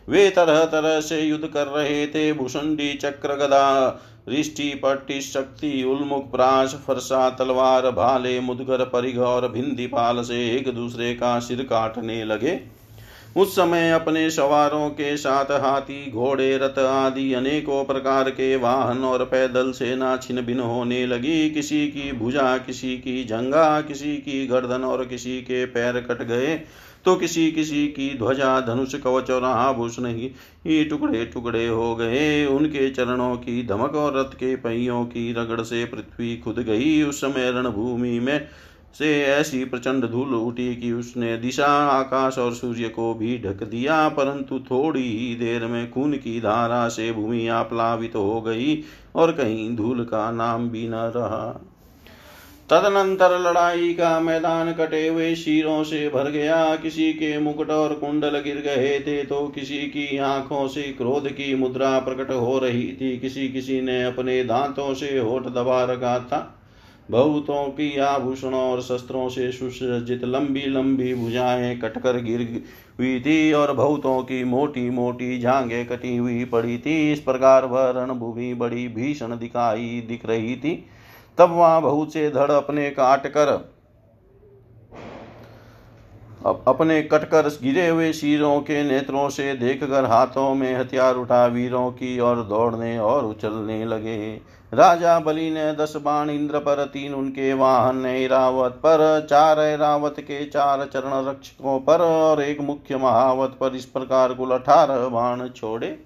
वे 0.10 0.30
तरह 0.30 0.64
तरह 0.66 1.00
से 1.02 1.22
युद्ध 1.22 1.48
कर 1.48 1.68
रहे 1.68 2.08
थे। 2.08 2.32
भूषुंडी 2.34 2.94
चक्र 2.94 3.36
गदा 3.36 3.88
रिष्टि, 4.30 4.70
पट्टी, 4.84 5.22
शक्ति 5.22 5.84
उन्मुख 5.84 6.32
प्राश, 6.32 6.74
फरसा, 6.88 7.30
तलवार, 7.30 7.92
भाले, 7.92 8.40
मुदगर, 8.40 8.84
परिघ 8.84 9.18
और 9.18 9.52
भिंदी 9.52 9.88
पाल 9.88 10.22
से 10.24 10.50
एक 10.56 10.74
दूसरे 10.76 11.14
का 11.14 11.40
सिर 11.40 11.64
काटने 11.64 12.24
लगे। 12.26 12.79
उस 13.40 13.52
समय 13.56 13.92
अपने 13.92 14.30
सवारों 14.30 14.90
के 14.90 15.16
साथ 15.18 15.52
हाथी, 15.52 16.12
घोड़े, 16.12 16.58
रथ 16.58 16.80
आदि 16.80 17.34
अनेकों 17.34 17.84
प्रकार 17.86 18.30
के 18.30 18.56
वाहन 18.56 19.04
और 19.04 19.24
पैदल 19.26 19.72
सेना 19.72 20.16
छिन्न 20.18 20.42
भिन्न 20.42 20.60
होने 20.60 21.06
लगी। 21.08 21.50
किसी 21.50 21.88
की 21.88 22.12
भुजा, 22.12 22.58
किसी 22.58 22.98
की 22.98 23.24
जंगा, 23.24 23.82
किसी 23.82 24.16
की 24.18 24.46
गर्दन 24.48 24.84
और 24.84 25.06
किसी 25.06 25.42
के 25.42 25.66
पैर 25.66 26.00
कट 26.02 26.24
गए। 26.24 26.62
तो 27.06 27.16
किसी 27.16 27.52
किसी 27.52 27.88
की 27.88 28.18
ध्वजा, 28.18 28.60
धनुष, 28.62 28.96
कवच 28.96 29.30
और 29.32 29.44
आभूषण 29.44 30.06
ही 30.06 30.84
टुकड़े 30.86 31.26
टुकड़े 31.26 31.68
हो 31.68 31.96
गए। 31.96 32.46
उनके 32.46 32.90
चरणों 32.90 33.36
की 33.36 33.66
धमक 33.68 33.96
और 33.96 34.18
रथ 34.18 34.34
के 34.36 34.56
पहियों 34.56 35.04
की 35.06 35.32
रगड़ 35.34 35.62
से 35.62 35.86
पृथ्वी 35.86 36.36
खुद 36.38 36.60
गई। 36.60 37.02
उस 37.04 37.22
समय 37.22 37.52
रणभूमि 37.52 38.20
में 38.20 38.48
से 38.96 39.10
ऐसी 39.24 39.64
प्रचंड 39.66 40.06
धूल 40.06 40.34
उठी 40.36 40.76
कि 40.76 40.92
उसने 40.92 41.36
दिशा, 41.38 41.68
आकाश 41.90 42.38
और 42.38 42.54
सूर्य 42.54 42.90
को 42.90 43.14
भी 43.14 43.38
ढक 43.38 43.64
दिया, 43.64 44.08
परंतु 44.10 44.60
थोड़ी 44.62 45.02
ही 45.02 45.36
देर 45.36 45.66
में 45.66 45.90
खून 45.92 46.14
की 46.14 46.40
धारा 46.42 46.88
से 46.90 47.12
भूमि 47.12 47.48
आप्लावित 47.48 48.14
तो 48.14 48.24
हो 48.24 48.42
गई 48.42 48.82
और 49.16 49.32
कहीं 49.32 49.76
धूल 49.76 50.04
का 50.04 50.32
नाम 50.32 50.70
भी 50.70 50.88
न 50.90 51.12
रहा। 51.16 51.50
तदनंतर 52.70 53.38
लड़ाई 53.40 53.94
का 53.94 54.20
मैदान 54.20 54.72
कटे 54.74 55.08
हुए 55.08 55.34
शीरों 55.36 55.84
से 55.84 56.08
भर 56.10 56.30
गया। 56.32 56.76
किसी 56.76 57.12
के 57.14 57.38
मुकुट 57.40 57.70
और 57.70 57.94
कुंडल 57.94 58.40
गिर 58.40 58.58
गए 58.58 59.00
थे 59.00 59.24
तो 59.24 59.48
किसी 59.48 59.80
की 59.88 60.18
आँखों 60.18 60.68
से 60.68 60.82
क्रोध 60.94 61.30
की 61.30 61.54
मुद्रा 61.56 61.98
प्रकट 62.00 62.32
हो 62.32 62.58
रही 62.60 62.88
थी। 62.94 63.18
किसी 63.20 63.48
किसी 63.50 63.82
ने 63.82 64.04
अपने 64.04 64.44
दांतों 64.44 64.94
से 64.94 65.18
होठ 65.18 65.48
दबा 65.48 65.84
रखा 65.84 66.20
था। 66.20 66.59
बहुतों 67.10 67.64
की 67.68 67.98
आभूषणों 67.98 68.62
और 68.62 68.82
शस्त्रों 68.82 69.28
से 69.30 69.52
सुसज्जित 69.52 70.24
लंबी 70.24 70.66
लंबी 70.66 71.14
भुजाएँ 71.14 71.76
कटकर 71.78 72.22
गिर 72.22 72.42
हुई 73.00 73.20
थी 73.20 73.52
और 73.54 73.74
बहुतों 73.74 74.22
की 74.24 74.44
मोटी 74.44 74.90
मोटी 74.90 75.40
झांगे 75.42 75.84
कटी 75.86 76.16
हुई 76.18 76.44
पड़ी 76.46 76.78
थी। 76.78 77.12
इस 77.12 77.20
प्रकार 77.20 77.66
वह 77.66 77.90
रणभूमि 77.98 78.54
बड़ी 78.54 78.88
भीषण 78.88 79.38
दिखाई 79.38 80.06
दिख 80.08 80.26
रही 80.26 80.56
थी। 80.56 80.76
तब 81.38 81.52
वहाँ 81.52 81.82
बहुत 81.82 82.14
से 82.14 82.30
धड़ 82.30 82.52
अपने 82.52 82.90
काट 82.90 83.28
कर 83.28 83.58
अपने 86.68 87.02
कटकर 87.02 87.48
गिरे 87.64 87.88
हुए 87.88 88.12
शीरों 88.14 88.60
के 88.62 88.84
नेत्रों 88.84 89.30
से 89.30 89.54
देखकर 89.54 90.06
हाथों 90.06 90.54
में 90.56 90.76
हथियार 90.76 91.16
उठा, 91.16 91.46
वीरों 91.46 91.90
की 91.92 92.20
ओर 92.20 92.44
दौड़ने 92.44 92.98
और 93.00 93.26
उछलने 93.26 93.84
लगे। 93.86 94.36
राजा 94.74 95.20
बलि 95.20 95.50
ने 95.52 95.74
दस 95.74 95.94
बाण 95.98 96.30
इंद्र 96.30 96.60
पर, 96.60 96.84
तीन 96.86 97.14
उनके 97.14 97.54
वाहन 97.54 98.06
ऐरावत 98.06 98.72
पर, 98.72 99.28
चार 99.30 99.60
ऐरावत 99.60 100.16
के 100.20 100.46
चार 100.46 100.86
चरण 100.94 101.28
रक्षकों 101.28 101.80
पर 101.80 102.02
और 102.02 102.42
एक 102.42 102.62
मुख्य 102.62 102.98
महावत 102.98 103.58
पर 103.60 103.76
इस 103.76 103.86
प्रकार 103.86 104.34
कुल 104.34 104.52
अठारह 104.52 105.08
बाण 105.08 105.48
छोड़े। 105.50 106.00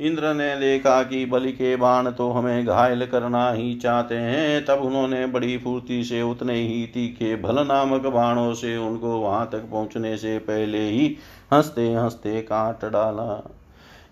इंद्र 0.00 0.34
ने 0.34 0.56
देखा 0.56 1.02
कि 1.02 1.26
बलि 1.26 1.52
के 1.52 1.76
बाण 1.76 2.10
तो 2.10 2.30
हमें 2.30 2.66
घायल 2.66 3.06
करना 3.06 3.50
ही 3.52 3.74
चाहते 3.74 4.14
हैं। 4.14 4.64
तब 4.64 4.82
उन्होंने 4.82 5.26
बड़ी 5.26 5.58
फूर्ति 5.58 6.04
से, 6.04 6.22
उतने 6.22 6.54
ही 6.54 6.86
तीखे, 6.86 7.36
भल 7.36 7.66
नामक 7.66 8.06
बाणों 8.06 8.54
से 8.54 8.76
उनको 8.76 9.18
वहाँ 9.18 9.48
तक 9.52 9.60
पहुँचने 9.70 10.16
से 10.16 10.38
पहले 10.38 10.88
ही 10.88 11.16
हँसते 11.52 11.92
हँसते 11.92 12.40
काट 12.42 12.84
डाला। 12.84 13.42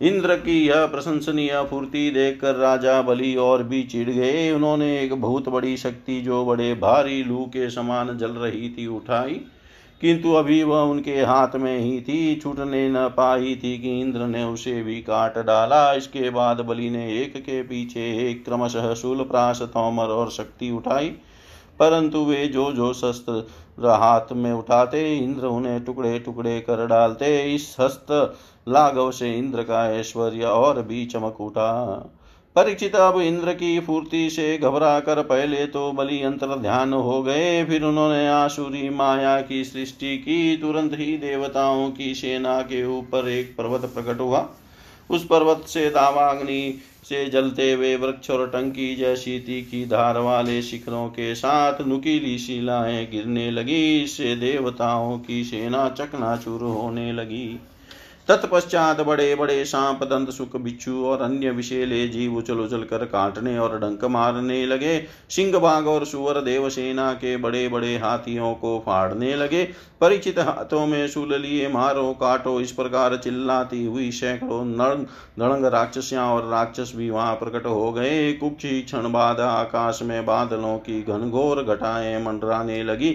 इंद्र 0.01 0.35
की 0.37 0.59
यह 0.67 0.85
प्रशंसनीय 0.87 1.63
फूर्ति 1.71 2.11
देखकर 2.11 2.55
राजा 2.57 3.01
बलि 3.03 3.35
और 3.37 3.63
भी 3.63 3.83
चिढ़ 3.85 4.11
गए। 4.11 4.51
उन्होंने 4.53 4.87
एक 5.01 5.15
बहुत 5.15 5.49
बड़ी 5.49 5.77
शक्ति 5.77 6.21
जो 6.21 6.45
बड़े 6.47 6.73
भारी 6.75 7.23
लू 7.25 7.45
के 7.47 7.69
समान 7.71 8.17
जल 8.19 8.31
रही 8.37 8.71
थी 8.71 8.87
उठाई, 8.89 9.41
किंतु 10.03 10.33
अभी 10.33 10.63
वह 10.63 10.81
उनके 10.83 11.17
हाथ 11.23 11.57
में 11.57 11.79
ही 11.79 12.01
थी, 12.01 12.37
छूटने 12.37 12.89
न 12.89 13.07
पाई 13.09 13.55
थी 13.57 13.77
कि 13.79 14.01
इंद्र 14.01 14.27
ने 14.27 14.45
उसे 14.45 14.83
भी 14.83 15.01
काट 15.03 15.39
डाला। 15.39 15.93
इसके 15.93 16.31
बाद 16.31 16.61
बलि 16.61 16.91
ने 16.91 17.07
एक 17.15 17.37
के 17.39 17.63
पीछे 17.63 18.11
एक 18.29 18.45
क्रमशः 18.45 18.95
शूल, 18.95 19.23
प्रास, 19.23 19.63
तोमर 19.65 20.05
और 20.05 20.31
शक्ति 20.31 20.71
उठाई, 20.71 21.09
परंतु 21.81 22.25
वे 22.25 22.47
जो 22.47 22.71
जो 22.73 22.93
शस्त्र 22.95 23.89
हाथ 23.91 24.33
में 24.33 24.53
उठाते, 24.53 25.03
इंद्र 25.17 25.47
उन्हें 25.47 25.85
टुकड़े 25.85 26.19
टुकड़े 26.19 26.59
कर 26.61 26.87
डालते। 26.87 27.55
इस 27.55 27.77
हस्त 27.81 28.07
लाघव 28.71 29.11
से 29.11 29.33
इंद्र 29.35 29.63
का 29.63 29.85
ऐश्वर्य 29.93 30.45
और 30.45 30.83
भी 30.83 31.05
चमक 31.07 31.41
उठा। 31.41 31.73
परीक्षित 32.57 32.95
अब 32.97 33.21
इंद्र 33.21 33.53
की 33.53 33.79
फूर्ति 33.81 34.29
से 34.31 34.57
घबरा 34.59 34.99
कर 35.01 35.23
पहले 35.23 35.67
तो 35.67 35.91
बलि 35.93 36.21
अंतर 36.23 36.57
ध्यान 36.57 36.93
हो 36.93 37.23
गए, 37.23 37.65
फिर 37.65 37.85
उन्होंने 37.85 38.29
आसुरी 38.29 38.89
माया 38.89 39.41
की 39.41 39.63
सृष्टि 39.65 40.17
की, 40.19 40.57
तुरंत 40.57 40.93
ही 40.95 41.17
देवताओं 41.19 41.91
की 41.91 42.15
सेना 42.15 42.61
के 42.63 42.85
ऊपर 42.89 43.29
एक 43.29 43.55
पर्वत 43.59 43.91
प्रकट 43.95 44.21
हुआ। 44.21 44.49
उस 45.11 45.27
पर्वत 45.27 45.65
से 45.67 45.89
दावाग्नि 45.91 46.79
से 47.05 47.25
जलते 47.27 47.73
हुए 47.73 47.95
वृक्ष 47.97 48.31
और 48.31 48.47
टंकी 48.47 48.95
जैसी 48.97 49.39
तीखी 49.39 49.85
धार 49.87 50.19
वाले 50.19 50.61
शिखरों 50.63 51.09
के 51.09 51.35
साथ 51.35 51.81
नुकीली 51.83 52.39
शिलाएँ 52.39 53.07
गिरने 53.11 53.51
लगी, 53.51 54.03
इससे 54.03 54.35
देवताओं 54.37 55.19
की 55.19 55.43
सेना 55.45 55.89
चकनाचूर 55.91 56.63
होने 56.63 57.13
लगी। 57.13 57.61
तत्पश्चात 58.31 59.01
बड़े 59.01 59.35
बड़े 59.35 59.65
सांप, 59.65 60.03
दंत, 60.03 60.29
सुख, 60.31 60.57
बिच्छू 60.57 61.05
और 61.05 61.23
अन्य 61.23 61.51
विषेले 61.51 62.07
जीव 62.09 62.37
उछल 62.37 62.59
उछल 62.59 62.83
कर 62.83 63.05
काटने 63.05 63.59
और 63.59 63.79
डंक 63.79 64.05
मारने 64.07 64.65
लगे। 64.67 64.97
सिंह 65.31 65.59
बाघ 65.59 65.87
और 65.87 66.05
सुअर 66.05 66.41
देवसेना 66.41 67.13
के 67.15 67.37
बड़े 67.37 67.67
बड़े 67.69 67.97
हाथियों 67.99 68.53
को 68.55 68.79
फाड़ने 68.87 69.35
लगे। 69.37 69.65
परिचित 70.01 70.39
हाथों 70.39 70.85
में 70.87 71.07
शूल 71.09 71.35
लिए 71.35 71.69
मारो, 71.69 72.13
काटो, 72.13 72.61
इस 72.61 72.73
प्रकार 72.73 73.17
चिल्लाती 73.17 73.85
हुई 73.85 74.11
सैकड़ों 74.11 74.65
नड़ंग 74.65 75.65
राक्षसियाँ 75.67 76.27
और 76.27 76.49
राक्षस 76.51 76.93
भी 76.97 77.11
वहाँ 77.11 77.35
प्रकट 77.35 77.67
हो 77.67 77.91
गए। 77.93 78.33
कुछ 78.35 78.65
ही 78.65 78.81
क्षण 78.83 79.13
बाद 79.13 79.41
आकाश 79.41 80.03
में 80.03 80.25
बादलों 80.27 80.77
की 80.79 81.03
घनघोर 81.03 81.63
घटाएँ 81.65 82.25
मंडराने 82.25 82.83
लगी। 82.85 83.11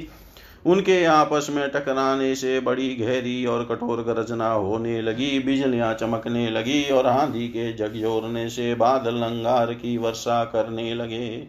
उनके 0.65 1.03
आपस 1.05 1.47
में 1.51 1.69
टकराने 1.69 2.35
से 2.35 2.59
बड़ी 2.59 2.95
गहरी 2.95 3.45
और 3.45 3.65
कठोर 3.65 4.01
गर्जना 4.03 4.51
होने 4.51 5.01
लगी, 5.01 5.39
बिजलियाँ 5.39 5.93
चमकने 5.93 6.49
लगी 6.49 6.89
और 6.89 7.07
आंधी 7.07 7.47
के 7.47 7.73
जगजोरने 7.73 8.49
से 8.49 8.75
बादल 8.75 9.21
अंगार 9.21 9.73
की 9.73 9.97
वर्षा 9.97 10.43
करने 10.45 10.93
लगे। 10.95 11.47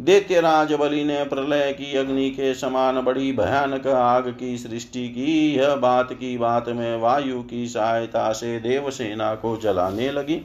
दैत्यराज 0.00 0.72
बलि 0.72 1.04
ने 1.04 1.24
प्रलय 1.24 1.72
की 1.72 1.96
अग्नि 1.96 2.30
के 2.30 2.54
समान 2.54 3.00
बड़ी 3.00 3.32
भयानक 3.32 3.86
आग 3.86 4.28
की 4.40 4.58
सृष्टि 4.58 5.08
की। 5.08 5.54
यह 5.54 5.74
बात 5.74 6.12
की 6.12 6.38
बात 6.38 6.68
में 6.68 6.96
वायु 6.96 7.42
की 7.42 7.68
सहायता 7.68 8.32
से 8.32 8.58
देवसेना 8.60 9.34
को 9.34 9.56
जलाने 9.56 10.10
लगी। 10.12 10.40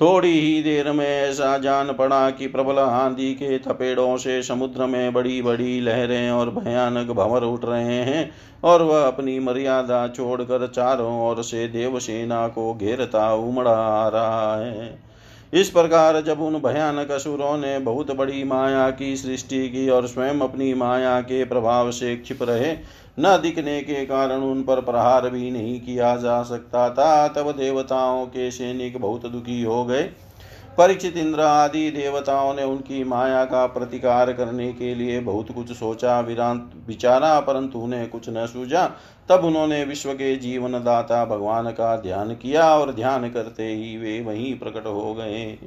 थोड़ी 0.00 0.40
ही 0.40 0.62
देर 0.62 0.92
में 0.92 1.06
ऐसा 1.06 1.58
जान 1.58 1.92
पड़ा 1.92 2.30
कि 2.30 2.46
प्रबल 2.46 2.78
आंधी 2.78 3.34
के 3.34 3.58
थपेड़ों 3.58 4.16
से 4.16 4.42
समुद्र 4.42 4.86
में 4.86 5.12
बड़ी 5.12 5.42
बड़ी 5.42 5.80
लहरें 5.80 6.30
और 6.30 6.50
भयानक 6.50 7.10
भंवर 7.10 7.42
उठ 7.42 7.64
रहे 7.64 7.94
हैं 7.94 8.30
और 8.64 8.82
वह 8.82 9.06
अपनी 9.06 9.38
मर्यादा 9.38 10.08
छोड़कर 10.08 10.66
चारों 10.66 11.28
ओर 11.28 11.42
से 11.42 11.68
देवसेना 11.68 12.48
को 12.48 12.74
घेरता 12.74 13.34
उमड़ा 13.34 13.70
आ 13.70 14.08
रहा 14.08 14.56
है। 14.56 14.98
इस 15.54 15.70
प्रकार 15.70 16.20
जब 16.20 16.40
उन 16.40 16.54
भयानक 16.54 17.10
असुरों 17.10 17.56
ने 17.58 17.78
बहुत 17.78 18.10
बड़ी 18.10 18.44
माया 18.44 18.90
की 18.90 19.16
सृष्टि 19.16 19.68
की 19.68 19.88
और 19.88 20.06
स्वयं 20.06 20.40
अपनी 20.40 20.74
माया 20.74 21.20
के 21.20 21.44
प्रभाव 21.44 21.90
से 21.90 22.16
क्षिप 22.16 22.42
रहे 22.42 22.72
न 23.18 23.38
दिखने 23.42 23.80
के 23.80 24.04
कारण 24.06 24.36
उन 24.36 24.62
पर 24.62 24.80
प्रहार 24.80 25.30
भी 25.30 25.50
नहीं 25.50 25.80
किया 25.80 26.16
जा 26.16 26.42
सकता 26.42 26.90
था। 26.90 27.28
तब 27.28 27.50
देवताओं 27.52 28.26
के 28.26 28.50
सैनिक 28.50 29.00
बहुत 29.00 29.26
दुखी 29.26 29.62
हो 29.62 29.84
गए। 29.84 30.02
परिचित 30.78 31.16
इंद्र 31.16 31.40
आदि 31.40 31.90
देवताओं 31.90 32.54
ने 32.54 32.62
उनकी 32.62 33.04
माया 33.04 33.44
का 33.44 33.66
प्रतिकार 33.66 34.32
करने 34.32 34.72
के 34.72 34.94
लिए 34.94 35.20
बहुत 35.20 35.52
कुछ 35.52 35.72
सोचा, 35.72 36.20
विरांत 36.20 36.70
विचारा, 36.86 37.40
परंतु 37.40 37.78
उन्हें 37.78 38.08
कुछ 38.08 38.28
न 38.28 38.46
सूझा। 38.46 38.86
तब 39.28 39.44
उन्होंने 39.44 39.84
विश्व 39.84 40.12
के 40.12 40.36
जीवन 40.36 40.72
दाता 40.72 41.24
भगवान 41.24 41.70
का 41.70 41.96
ध्यान 41.96 42.34
किया 42.34 42.74
और 42.76 42.92
ध्यान 42.92 43.30
करते 43.30 43.66
ही 43.66 43.96
वे 43.96 44.20
वहीं 44.20 44.58
प्रकट 44.58 44.86
हो 44.86 45.14
गए। 45.14 45.58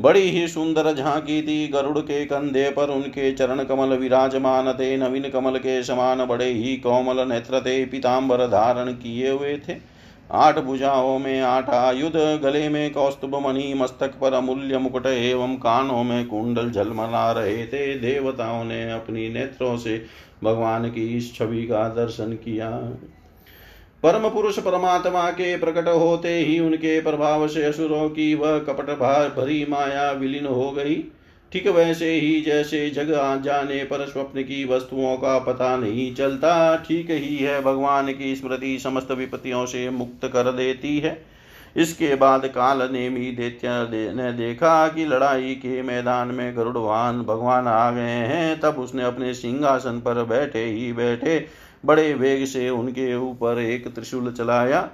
बड़ी 0.00 0.20
ही 0.20 0.46
सुंदर 0.48 0.92
झांकी 0.92 1.40
थी 1.42 1.68
गरुड़ 1.68 1.98
के 1.98 2.24
कंधे 2.24 2.70
पर 2.70 2.90
उनके 2.90 3.32
चरण 3.32 3.64
कमल 3.64 3.96
विराजमान 3.96 4.72
थे, 4.72 4.96
नवीन 4.96 5.28
कमल 5.30 5.58
के 5.58 5.82
समान 5.82 6.24
बड़े 6.26 6.46
ही 6.46 6.76
कोमल 6.76 7.28
नेत्र 7.28 7.60
थे 7.60 7.84
पीताम्बर 7.86 8.46
धारण 8.46 8.92
किए 8.92 9.30
हुए 9.30 9.56
थे। 9.58 9.76
आठ 10.32 10.58
भुजाओं 10.58 11.18
में, 11.18 11.40
आठ 11.40 11.70
आयुध, 11.70 12.16
गले 12.42 12.68
में 12.68 12.92
कौस्तुभ 12.92 13.34
मणि, 13.34 13.74
मस्तक 13.74 14.14
पर 14.20 14.32
अमूल्य 14.32 14.78
मुकुट 14.78 15.06
एवं 15.06 15.54
कानों 15.56 16.02
में 16.04 16.26
कुंडल 16.26 16.70
झलमला 16.70 17.30
रहे 17.32 17.66
थे। 17.66 17.94
देवताओं 17.98 18.64
ने 18.64 18.92
अपनी 18.92 19.28
नेत्रों 19.28 19.76
से 19.76 20.04
भगवान 20.44 20.90
की 20.90 21.16
इस 21.16 21.34
छवि 21.34 21.62
का 21.66 21.88
दर्शन 21.88 22.32
किया। 22.32 22.70
परम 24.02 24.28
पुरुष 24.28 24.58
परमात्मा 24.58 25.30
के 25.30 25.56
प्रकट 25.58 25.88
होते 25.88 26.34
ही 26.36 26.58
उनके 26.60 27.00
प्रभाव 27.00 27.46
से 27.48 27.64
असुरों 27.64 28.08
की 28.08 28.34
वह 28.34 28.58
कपट 28.58 28.90
भरी 29.36 29.64
माया 29.70 30.10
विलीन 30.12 30.46
हो 30.46 30.70
गई। 30.70 30.94
ठीक 31.52 31.66
वैसे 31.66 32.10
ही 32.12 32.40
जैसे 32.40 32.88
जग 32.90 33.12
आ 33.14 33.36
जाने 33.36 33.82
पर 33.84 34.06
स्वप्न 34.06 34.42
की 34.42 34.64
वस्तुओं 34.64 35.16
का 35.16 35.38
पता 35.38 35.76
नहीं 35.76 36.14
चलता, 36.14 36.76
ठीक 36.78 37.10
ही 37.10 37.36
है 37.36 37.60
भगवान 37.62 38.12
की 38.12 38.34
स्मृति 38.36 38.78
समस्त 38.78 39.10
विपत्तियों 39.12 39.66
से 39.66 39.88
मुक्त 39.90 40.26
कर 40.26 40.52
देती 40.52 40.98
है। 40.98 41.20
इसके 41.76 42.14
बाद 42.14 42.46
काल 42.46 42.88
नेमी 42.92 43.30
दैत्य 43.32 44.12
ने 44.14 44.32
देखा 44.32 44.88
कि 44.88 45.04
लड़ाई 45.06 45.54
के 45.54 45.82
मैदान 45.82 46.28
में 46.28 46.56
गरुड़वान 46.56 47.22
भगवान 47.22 47.66
आ 47.68 47.90
गए 47.90 48.18
हैं। 48.26 48.58
तब 48.60 48.78
उसने 48.78 49.04
अपने 49.04 49.34
सिंहासन 49.34 50.00
पर 50.00 50.24
बैठे 50.24 50.64
ही 50.64 50.92
बैठे 50.92 51.38
बड़े 51.84 52.14
वेग 52.14 52.44
से 52.46 52.70
उनके 52.70 53.16
ऊपर 53.16 53.58
एक 53.58 53.94
त्रिशूल 53.94 54.32
चलाया। 54.32 54.88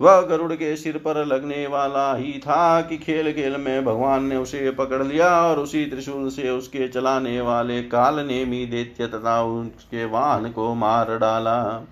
वह 0.00 0.20
गरुड़ 0.20 0.52
के 0.52 0.76
सिर 0.76 0.96
पर 0.96 1.24
लगने 1.24 1.66
वाला 1.66 2.14
ही 2.14 2.32
था 2.32 2.80
कि 2.80 2.96
खेल 2.96 3.32
खेल 3.32 3.56
में 3.56 3.84
भगवान 3.84 4.24
ने 4.24 4.36
उसे 4.36 4.70
पकड़ 4.70 5.02
लिया 5.02 5.42
और 5.42 5.58
उसी 5.58 5.84
त्रिशूल 5.86 6.28
से 6.28 6.50
उसके 6.50 6.88
चलाने 6.88 7.40
वाले 7.40 7.82
काल 7.82 8.20
नेमी 8.20 8.66
दैत्य 8.66 9.06
तथा 9.06 9.42
उसके 9.42 10.04
वाहन 10.04 10.50
को 10.50 10.74
मार 10.74 11.16
डाला। 11.18 11.86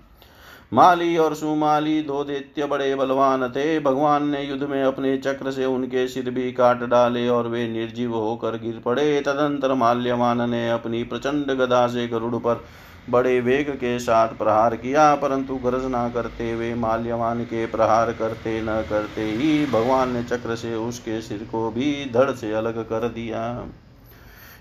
माली 0.73 1.17
और 1.17 1.35
सुमाली 1.35 2.01
दो 2.01 2.23
दैत्य 2.23 2.65
बड़े 2.65 2.95
बलवान 2.95 3.47
थे। 3.49 3.79
भगवान 3.79 4.27
ने 4.27 4.41
युद्ध 4.41 4.63
में 4.63 4.83
अपने 4.83 5.17
चक्र 5.17 5.51
से 5.51 5.65
उनके 5.65 6.07
सिर 6.07 6.29
भी 6.29 6.51
काट 6.51 6.83
डाले 6.83 7.27
और 7.29 7.47
वे 7.47 7.67
निर्जीव 7.67 8.15
होकर 8.15 8.57
गिर 8.57 8.81
पड़े। 8.85 9.21
तदंतर 9.21 9.73
माल्यवान 9.73 10.49
ने 10.49 10.69
अपनी 10.69 11.03
प्रचंड 11.03 11.45
गदा 11.45 11.87
से 11.87 12.07
गरुड़ 12.07 12.35
पर 12.35 12.63
बड़े 13.07 13.39
वेग 13.41 13.69
के 13.71 13.97
साथ 13.99 14.27
प्रहार 14.27 14.75
किया, 14.75 15.15
परंतु 15.15 15.55
गर्जना 15.55 16.07
करते 16.09 16.51
हुए 16.51 16.73
माल्यवान 16.75 17.43
के 17.43 17.65
प्रहार 17.65 18.11
करते 18.11 18.61
न 18.61 18.81
करते 18.89 19.25
ही 19.31 19.65
भगवान 19.65 20.11
ने 20.11 20.23
चक्र 20.23 20.55
से 20.55 20.75
उसके 20.75 21.21
सिर 21.21 21.43
को 21.43 21.69
भी 21.71 22.05
धड़ 22.05 22.31
से 22.31 22.51
अलग 22.53 22.83
कर 22.83 23.07
दिया। 23.07 23.65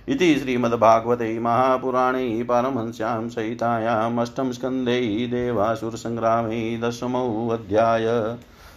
इति 0.08 0.34
श्रीमद्भागवते 0.36 1.38
महापुराणे 1.38 2.42
पारमहंस्यां 2.42 3.28
सहितायामष्टम 3.28 4.52
स्कन्धे 4.52 5.00
देवासुरसङ्ग्रामे 5.26 6.78
दशमोऽध्याय 6.78 8.06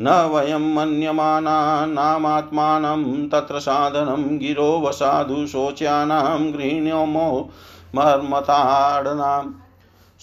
न 0.00 0.32
वयं 0.34 0.74
मन्यमानानामात्मानं 0.74 3.28
तत्र 3.28 3.58
साधनं 3.58 4.38
गिरो 4.38 4.80
वसाधु 4.80 5.46
शोच्यानां 5.46 6.52
गृह्णोमो 6.52 7.50
मर्मताडनाम्। 7.94 9.63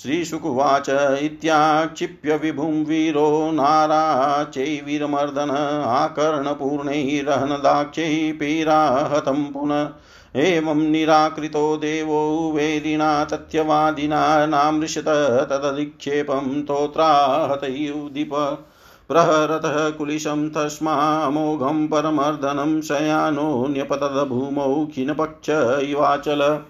श्रीशुकुवाच 0.02 1.18
इत्याक्षिप्य 1.22 2.36
विभुं 2.36 2.86
वीरो 2.86 3.52
नाराचैवीरमर्दन 3.52 5.50
आकर्णपूर्णैरहनदाक्षैः 5.88 8.34
पीराहतं 8.34 9.44
पुनः। 9.44 9.90
एवं 10.36 10.76
निराकृतो 10.76 11.78
देवो 11.78 12.52
वेदिना 12.56 13.26
तथ्यवादिना 13.26 14.46
नामृशत 14.46 15.06
तदधिक्षेपं 15.50 16.62
तोत्राहतैदीप 16.62 18.30
प्रहरतः 19.10 19.90
कुलिशं 19.90 20.50
तस्मामोघं 20.50 21.88
परमर्दनं 21.88 22.82
शयानो 22.82 23.68
न्यपतद्भूमौ 23.70 24.86
खिनपक्ष 24.86 25.50
इवाचल। 25.90 26.62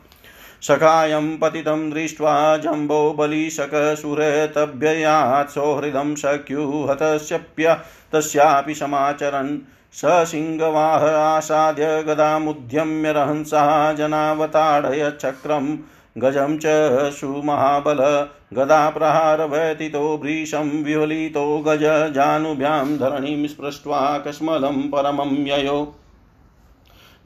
सखायं 0.61 1.37
पतितं 1.37 1.89
दृष्ट्वा 1.89 2.57
जम्बो 2.57 3.13
बलिशकसुरतभ्ययात् 3.13 5.49
सौहृदं 5.49 6.15
सख्युहतस्यप्य 6.15 7.77
तस्यापि 8.13 8.73
समाचरन्। 8.73 9.59
स 9.93 10.27
सिंहवाह 10.27 11.11
आसाद्य 11.11 12.03
गदामुद्यम्य 12.03 13.11
रहंसा 13.11 13.93
जनावताडय 13.93 15.13
चक्रं 15.21 15.77
गजं 16.17 16.57
च 16.57 16.63
सुमहाबल 17.11 18.27
गदाप्रहारव्यतितो 18.53 20.17
भृशं 20.17 20.83
विवलितो 20.83 21.59
गज 21.59 22.13
जानुभ्यां 22.13 22.97
धरणिं 22.97 23.47
स्पृष्ट्वा 23.47 24.17
कस्मलं 24.17 24.89
परमं 24.89 25.47
ययो। 25.47 25.95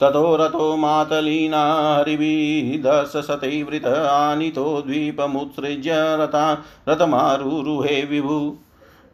ततो 0.01 0.35
रतो 0.35 0.77
मातलीना 0.77 1.93
हरिभिदशतैवृत 1.97 3.87
आनीतो 3.87 4.81
द्वीपमुत्सृज्य 4.81 6.17
रता 6.19 6.63
रथमारुरुहे 6.89 8.05
विभु। 8.05 8.57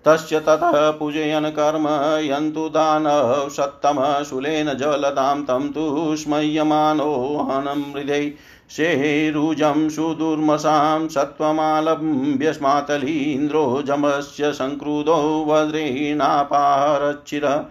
तस्य 0.06 0.40
ततः 0.40 0.92
पूजयन् 0.92 1.52
कर्म 1.52 1.88
यन्तु 2.22 2.70
दानव 2.70 3.50
सत्तमशूलेन 3.50 4.74
जलतां 4.74 5.44
तं 5.44 5.72
तु 5.72 6.16
स्मयमानोहनं 6.16 7.94
हृदय 7.94 8.32
शेरुजं 8.70 9.90
सुदुर्मसां 9.90 11.08
सत्त्वमालम्ब्यस्मातलीन्द्रो 11.08 13.84
जमस्य 13.88 14.54
सङ्क्रुधो 14.54 15.46
वज्रेणापारच्चिर 15.48 17.66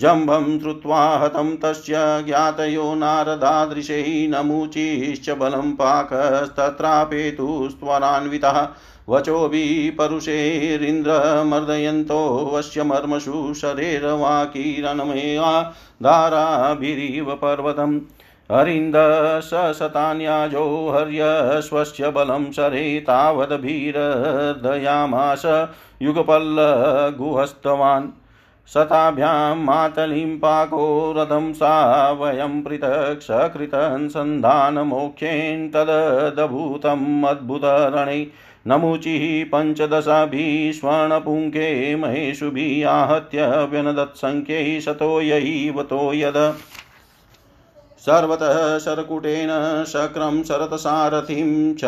जम्भं 0.00 0.60
श्रुत्वा 0.60 1.16
हतं 1.16 1.56
तस्य 1.56 2.22
ज्ञातयो 2.26 2.94
नारदादृशैः 2.94 4.30
नमुचिश्च 4.30 5.30
बलं 5.30 5.72
पाकस्तत्रापेतुस्त्वरान्वितः 5.72 8.68
वचोभिः 9.08 9.96
परुषेरिन्द्रमर्दयन्तो 9.96 12.50
वश्य 12.54 12.82
मर्मसु 12.82 13.54
शरेरवाकीरणमया 13.54 15.74
धाराभिरिव 16.02 17.34
पर्वतम्। 17.34 18.00
हरिन्दशतान्याजो 18.52 20.92
हर्यश्वस्य 20.94 22.10
बलं 22.10 22.52
शरे 22.52 23.00
तावदभिरर्दयामास 23.00 25.68
युगपल्लगुहस्तवान्। 26.02 28.08
शताभ्यां 28.74 29.56
मातलिं 29.56 30.38
पाको 30.38 31.14
रथं 31.16 31.52
सा 31.52 32.10
वयं 32.10 32.62
पृथक् 32.62 33.22
सकृतनुसन्धानमोक्षेण 33.22 35.68
तददभूतम् 35.68 37.24
अद्भुतरणे। 37.24 38.26
नमुचिः 38.66 39.50
पञ्चदशाभिः 39.50 40.72
स्वर्णपुङ्खे 40.72 41.96
महेशुभिः 41.96 42.88
आहत्य 42.88 43.46
व्यनदत्सङ्ख्यैः 43.46 44.80
शतो 44.80 45.20
यैवतो 45.20 46.14
यद। 46.14 46.54
सर्वतः 47.98 48.78
शरकुटेन 48.78 49.84
शक्रं 49.88 50.42
शरतसारथिं 50.42 51.74
च 51.74 51.84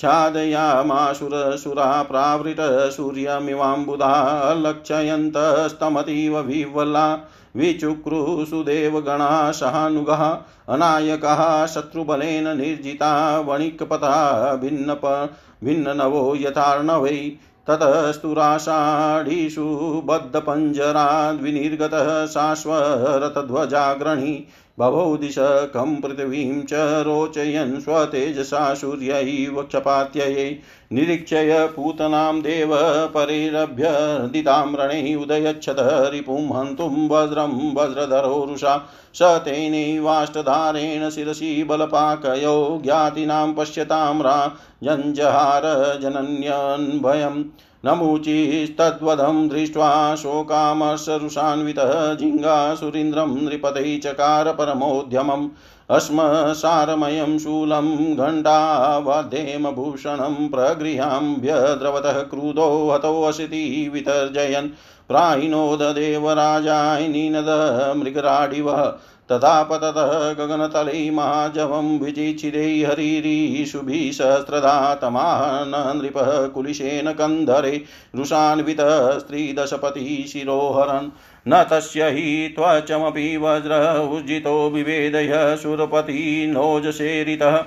छादयामासुरसुरा 0.00 2.02
प्रावृतसूर्यमिवाम्बुधा 2.02 4.54
लक्षयन्तस्तमतीव 4.56 6.40
विवल्ला 6.40 7.18
विचुक्रुसुदेवगणा 7.56 9.52
सहानुगः 9.52 10.38
अनायकः 10.74 11.66
शत्रुबलेन 11.66 12.56
निर्जिता 12.56 13.40
वणिक्पथा 13.40 14.54
भिन्नप 14.54 15.30
भिन्ननवो 15.64 16.36
यथार्णवै 16.36 17.32
ततस्तुराषाढीषु 17.68 19.64
बद्धपञ्जराद्विनिर्गतः 20.06 22.26
शाश्वरतध्वजाग्रणी 22.26 24.46
बभौ 24.80 25.16
दिशकं 25.16 25.96
पृथिवीं 26.00 26.62
च 26.62 26.72
रोचयन् 27.06 27.80
स्वतेजसा 27.80 28.74
सूर्यैव 28.74 29.62
क्षपात्यये। 29.62 30.60
निरीक्षय 30.92 31.68
पूतनां 31.76 32.40
देव 32.40 32.70
परिरभ्यर्दितां 33.06 34.74
रणे 34.74 35.14
उदयच्छत 35.14 35.76
रिपुं 36.12 36.58
हन्तुं 36.58 37.08
वज्रं 37.08 37.74
वज्रधरोरुषा 37.74 38.76
स 39.14 39.22
तेनैवाष्टधारेण 39.22 41.08
शिरसि 41.10 41.64
बलपाकयो 41.68 42.80
ज्ञातीनां 42.84 43.52
पश्यतां 43.54 44.22
राजञ्जहार 44.22 45.62
जनन्यन्भयम् 46.02 47.44
नमुचिस्तद्वधं 47.84 49.36
दृष्ट्वा 49.48 49.90
शोकामर्षरुषान्वितः 50.14 51.92
जिङ्गासुरीन्द्रं 52.14 53.30
नृपतै 53.36 53.98
चकार 54.04 54.50
परमोद्यमम् 54.52 55.46
अस्मसारमयं 55.90 57.38
शूलं 57.38 57.88
घण्टावधेमभूषणं 58.16 59.14
प्रगृहाम्भ्यद्रवतः 60.48 62.18
क्रुधो 62.22 62.66
हतोऽसिति 62.90 63.62
वितर्जयन् 63.94 64.68
प्रायिनोददेवराजाय 65.08 67.06
निनद 67.08 67.48
मृगराडिवः 67.96 68.82
तथा 69.32 69.62
पततः 69.62 70.32
गगनतले 70.32 71.10
महाजवं 71.10 71.98
विचिच्छिदे 71.98 72.84
हरिरीशुभिः 72.84 74.12
सहस्रधा 74.12 74.94
तमाह 74.94 75.64
न 75.64 76.00
नृपः 76.02 76.46
कुलिशेन 76.46 77.12
कन्धरे 77.12 77.84
रुषान्वितः 78.16 79.18
स्त्रीदशपतिः 79.18 80.26
शिरोहरन्। 80.26 81.08
न 81.48 81.64
तस्य 81.70 82.04
हि 82.04 82.54
त्वचमपि 82.56 83.36
वज्र 83.36 83.98
उज्जितो 84.12 84.70
विवेदय 84.70 85.56
सुरपति 85.62 86.46
नोजशेरितः। 86.50 87.64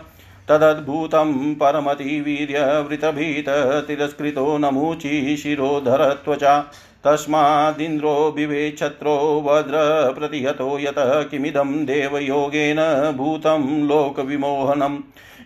तदद्भुतं 0.50 1.56
परमतिवीर्यवृतभीत 1.56 3.50
तिरस्कृतो 3.88 4.58
नमूचिः 4.58 5.36
शिरोधरत्वचा। 5.36 6.72
तस्मादिन्द्रो 7.06 8.34
विवेच्छत्रो 8.38 9.16
वज्र 9.46 9.80
प्रतिहतो 10.20 10.80
यतः 10.80 11.22
किमिदं 11.22 11.74
देवयोगेन 11.86 12.80
भूतं 13.18 13.68
लोकविमोहनम्। 13.88 14.98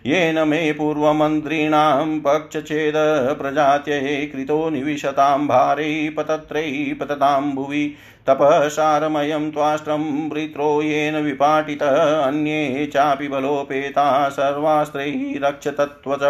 येन 0.06 0.36
मे 0.48 0.60
पूर्वमन्त्रीणां 0.72 2.18
पक्षच्छेद 2.18 2.94
प्रजात्यै 3.38 4.26
कृतो 4.26 4.58
निविशतां 4.70 5.38
भारै 5.46 6.14
पतत्रै 6.16 6.70
पततां 7.00 7.54
भुवि 7.54 7.82
तपःसारमयं 8.26 9.50
त्वाष्ट्रं 9.50 10.04
वृत्रो 10.28 10.70
येन 10.82 11.16
विपाटितः 11.16 11.96
अन्ये 12.22 12.86
चापि 12.86 13.28
बलोपेता 13.28 14.06
सर्वास्त्रैः 14.28 15.48
रक्षतत्त्वच 15.48 16.22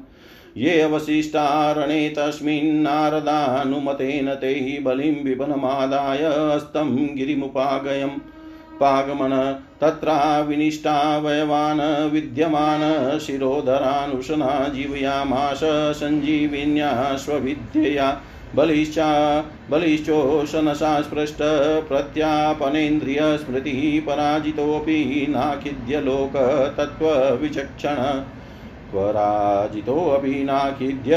ये 0.58 0.86
वसिष्ठारणे 0.86 2.10
तस्मिन्नारदानुमतेन 2.10 4.34
ते 4.34 4.80
बलिं 4.84 5.24
विपनमादाय 5.24 6.56
हस्तं 6.56 7.18
गिरिमुपागयम्। 7.18 8.33
पागमन, 8.80 9.64
तत्रा 9.82 10.40
विनिष्टावयवान् 10.40 12.12
विद्यमान, 12.12 13.20
शिरोधरानुशना 13.20 14.68
जीवयामाश 14.68 15.60
सञ्जीविन्या 16.00 17.16
स्वविद्यया, 17.16 18.22
बलिश्चा 18.56 19.44
बलिश्चोषनसा 19.70 21.02
स्पृष्ट 21.02 21.38
प्रत्यापनेन्द्रियस्मृतिः 21.88 24.08
पराजितोऽपि 24.08 25.26
नाखिद्य 25.30 26.02
लोकतत्त्वविचक्षण। 26.02 28.24
पराजितोऽपि 28.96 30.44
नाखिद्य 30.44 31.12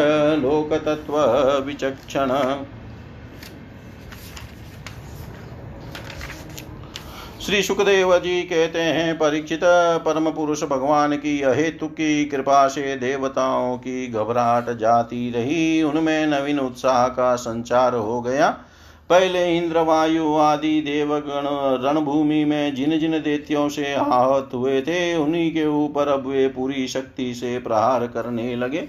श्री 7.46 7.62
सुखदेव 7.62 8.18
जी 8.18 8.42
कहते 8.42 8.78
हैं, 8.78 9.14
परीक्षित 9.14 9.60
परम 10.04 10.30
पुरुष 10.30 10.62
भगवान 10.64 11.16
की 11.16 11.42
अहेतु 11.42 11.86
की 11.86 12.24
कृपा 12.24 12.68
से 12.68 12.96
देवताओं 12.96 13.76
की 13.78 14.06
घबराहट 14.06 14.78
जाती 14.78 15.30
रही। 15.30 15.82
उनमें 15.82 16.26
नवीन 16.26 16.58
उत्साह 16.58 17.06
का 17.08 17.36
संचार 17.36 17.94
हो 17.94 18.20
गया। 18.20 18.48
पहले 19.10 19.58
इंद्र 19.58 19.80
वायु 19.80 20.34
आदि 20.36 20.80
देवगण 20.80 21.46
रणभूमि 21.86 22.44
में 22.44 22.74
जिन 22.74 22.98
जिन 22.98 23.12
देत्यों 23.12 23.68
से 23.68 23.94
आहत 23.94 24.50
हुए 24.54 24.80
थे, 24.80 25.16
उन्हीं 25.16 25.50
के 25.50 25.66
ऊपर 25.66 26.08
अब 26.08 26.26
वे 26.26 26.48
पूरी 26.48 26.88
शक्ति 26.88 27.34
से 27.34 27.58
प्रहार 27.58 28.06
करने 28.06 28.56
लगे। 28.56 28.88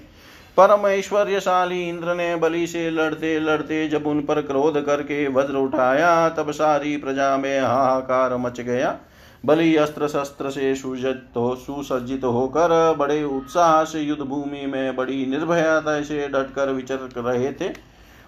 परम 0.58 0.86
ऐश्वर्यशाली 0.86 1.88
इंद्र 1.88 2.14
ने 2.14 2.36
बलि 2.36 2.66
से 2.66 2.90
लड़ते 2.90 3.38
लड़ते 3.40 3.88
जब 3.88 4.06
उन 4.06 4.20
पर 4.20 4.40
क्रोध 4.42 4.80
करके 4.86 5.28
वज्र 5.28 5.56
उठाया, 5.56 6.28
तब 6.28 6.50
सारी 6.50 6.96
प्रजा 6.96 7.36
में 7.36 7.60
हाहाकार 7.60 8.36
मच 8.36 8.60
गया। 8.60 8.96
बलि 9.46 9.76
अस्त्र 9.76 10.08
शस्त्र 10.08 10.50
से 10.50 10.74
सुसज्जित 10.74 11.36
हो, 11.36 11.54
सुसज्जित 11.56 12.24
होकर 12.24 12.96
बड़े 12.98 13.22
उत्साह 13.24 13.84
से 13.84 14.00
युद्ध 14.00 14.22
भूमि 14.22 14.66
में 14.66 14.96
बड़ी 14.96 15.26
निर्भयता 15.26 16.00
से 16.02 16.28
डटकर 16.28 16.72
विचर 16.72 17.08
रहे 17.16 17.52
थे। 17.52 17.72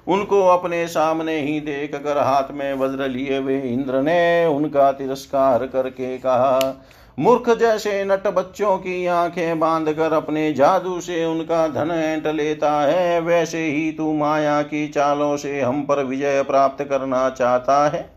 उनको 0.06 0.46
अपने 0.48 0.86
सामने 0.88 1.40
ही 1.40 1.60
देख 1.60 1.94
कर 1.94 2.18
हाथ 2.18 2.52
में 2.52 2.74
वज्र 2.74 3.08
लिए 3.08 3.38
हुए 3.38 3.60
इंद्र 3.60 4.02
ने 4.02 4.46
उनका 4.46 4.92
तिरस्कार 4.92 5.66
करके 5.66 6.18
कहा 6.18 6.58
मूर्ख 7.20 7.50
जैसे 7.50 8.04
नट 8.04 8.26
बच्चों 8.26 8.78
की 8.78 9.06
आँखें 9.06 9.58
बाँध 9.58 9.92
कर 9.92 10.12
अपने 10.12 10.52
जादू 10.52 11.00
से 11.00 11.24
उनका 11.24 11.68
धन 11.68 11.90
ऐंट 11.90 12.26
लेता 12.26 12.80
है, 12.80 13.20
वैसे 13.20 13.64
ही 13.64 13.92
तू 13.92 14.12
माया 14.12 14.62
की 14.62 14.88
चालों 14.88 15.36
से 15.36 15.60
हम 15.60 15.82
पर 15.82 16.04
विजय 16.04 16.42
प्राप्त 16.42 16.84
करना 16.84 17.30
चाहता 17.30 17.88
है। 17.88 18.10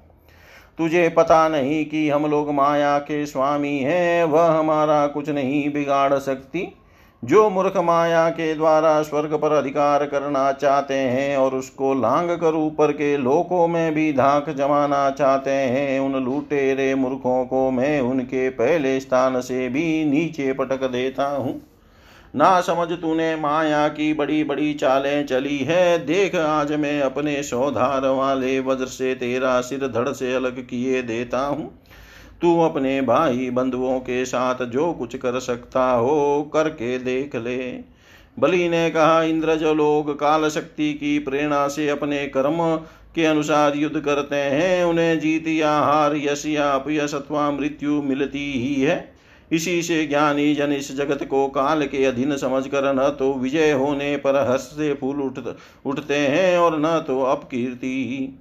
तुझे 0.78 1.10
पता 1.10 1.48
नहीं 1.50 1.86
कि 1.86 2.10
हम 2.10 2.26
लोग 2.26 2.54
माया 2.54 2.98
के 3.00 3.26
स्वामी 3.26 3.78
हैं, 3.78 4.24
वह 4.24 4.46
हमारा 4.46 5.08
कुछ 5.08 5.30
नहीं 5.30 5.74
बिगाड़ 5.74 6.14
सकती। 6.14 6.76
जो 7.24 7.50
मूर्ख 7.50 7.78
माया 7.78 8.30
के 8.30 8.54
द्वारा 8.56 9.02
स्वर्ग 9.02 9.34
पर 9.34 9.52
अधिकार 9.52 10.06
करना 10.06 10.52
चाहते 10.52 10.94
हैं 10.94 11.38
और 11.38 11.56
उसको 11.56 11.94
लांग 11.94 12.30
कर 12.30 12.56
ऊपर 12.56 12.92
के 12.92 13.16
लोकों 13.18 13.68
में 13.68 13.94
भी 13.94 14.12
धाक 14.14 14.50
जमाना 14.50 15.10
चाहते 15.10 15.52
हैं, 15.52 16.00
उन 16.00 16.24
लूटेरे 16.24 16.94
मूर्खों 16.96 17.46
को 17.46 17.70
मैं 17.72 18.00
उनके 18.02 18.50
पहले 18.50 19.00
स्थान 19.00 19.40
से 19.42 19.68
भी 19.70 20.04
नीचे 20.06 20.54
पटक 20.54 20.84
देता 20.84 21.28
हूँ। 21.28 21.62
ना 22.36 22.60
समझ 22.62 22.92
तूने 22.92 23.36
माया 23.36 23.88
की 23.88 24.14
बड़ी 24.14 24.44
बड़ी 24.44 24.74
चालें 24.74 25.26
चली 25.26 25.58
है, 25.60 26.06
देख 26.06 26.36
आज 26.36 26.72
मैं 26.72 27.02
अपने 27.02 27.42
सौधार 27.44 28.08
वाले 28.08 28.60
वज्र 28.60 28.86
से 28.86 29.14
तेरा 29.16 29.60
सिर 29.62 29.88
धड़ 29.88 30.10
से 30.10 30.34
अलग 30.34 30.60
किए 30.68 31.02
देता 31.02 31.40
हूँ। 31.40 31.72
तू 32.44 32.60
अपने 32.62 33.02
भाई 33.02 33.50
बंधुओं 33.50 34.00
के 34.00 34.26
साथ 34.26 34.66
जो 34.66 34.92
कुछ 34.94 35.16
कर 35.16 35.40
सकता 35.40 35.92
हो, 35.92 36.52
करके 36.54 36.98
देख 37.00 37.36
ले। 37.36 37.58
बलि 38.40 38.70
ने 38.70 38.90
कहा 38.90 39.22
इंद्र 39.24 39.56
जो 39.56 39.74
लोग 39.74 40.20
काल 40.20 40.50
शक्ति 40.50 40.94
की 40.94 41.20
प्रेरणा 41.20 41.68
से 41.68 41.90
अपने 41.90 42.26
कर्म 42.28 42.76
के 43.16 43.26
अनुसार 43.26 43.76
युद्ध 43.76 44.00
करते 44.00 44.36
हैं। 44.36 44.84
उन्हें 44.84 45.20
जीत 45.20 45.48
या 45.48 45.72
हार 45.80 46.16
यश 46.18 46.46
या 46.46 46.70
अपयश 46.72 47.16
अथवा 47.16 47.52
मृत्यु 47.52 48.02
मिलती 48.02 48.52
ही 48.54 48.82
है। 48.82 49.14
इसी 49.52 49.82
से 49.82 50.06
ज्ञानी 50.08 50.54
जन 50.56 50.72
इस 50.72 50.96
जगत 50.98 51.24
को 51.24 51.48
काल 51.48 51.86
के 51.86 52.06
अधीन 52.06 52.36
समझ 52.38 52.68
कर 52.68 52.94
न 52.94 53.10
तो 53.20 53.34
विजय 53.34 53.72
होने 53.72 54.16
पर 54.18 54.36
हर्ष 54.50 54.62
से 54.62 54.94
फूल 54.94 55.22
उठ, 55.22 55.40
उठते 55.86 56.18
हैं 56.18 56.58
और 56.58 56.80
न 56.80 57.04
तो 57.08 57.22
अपकीर्ति 57.22 58.40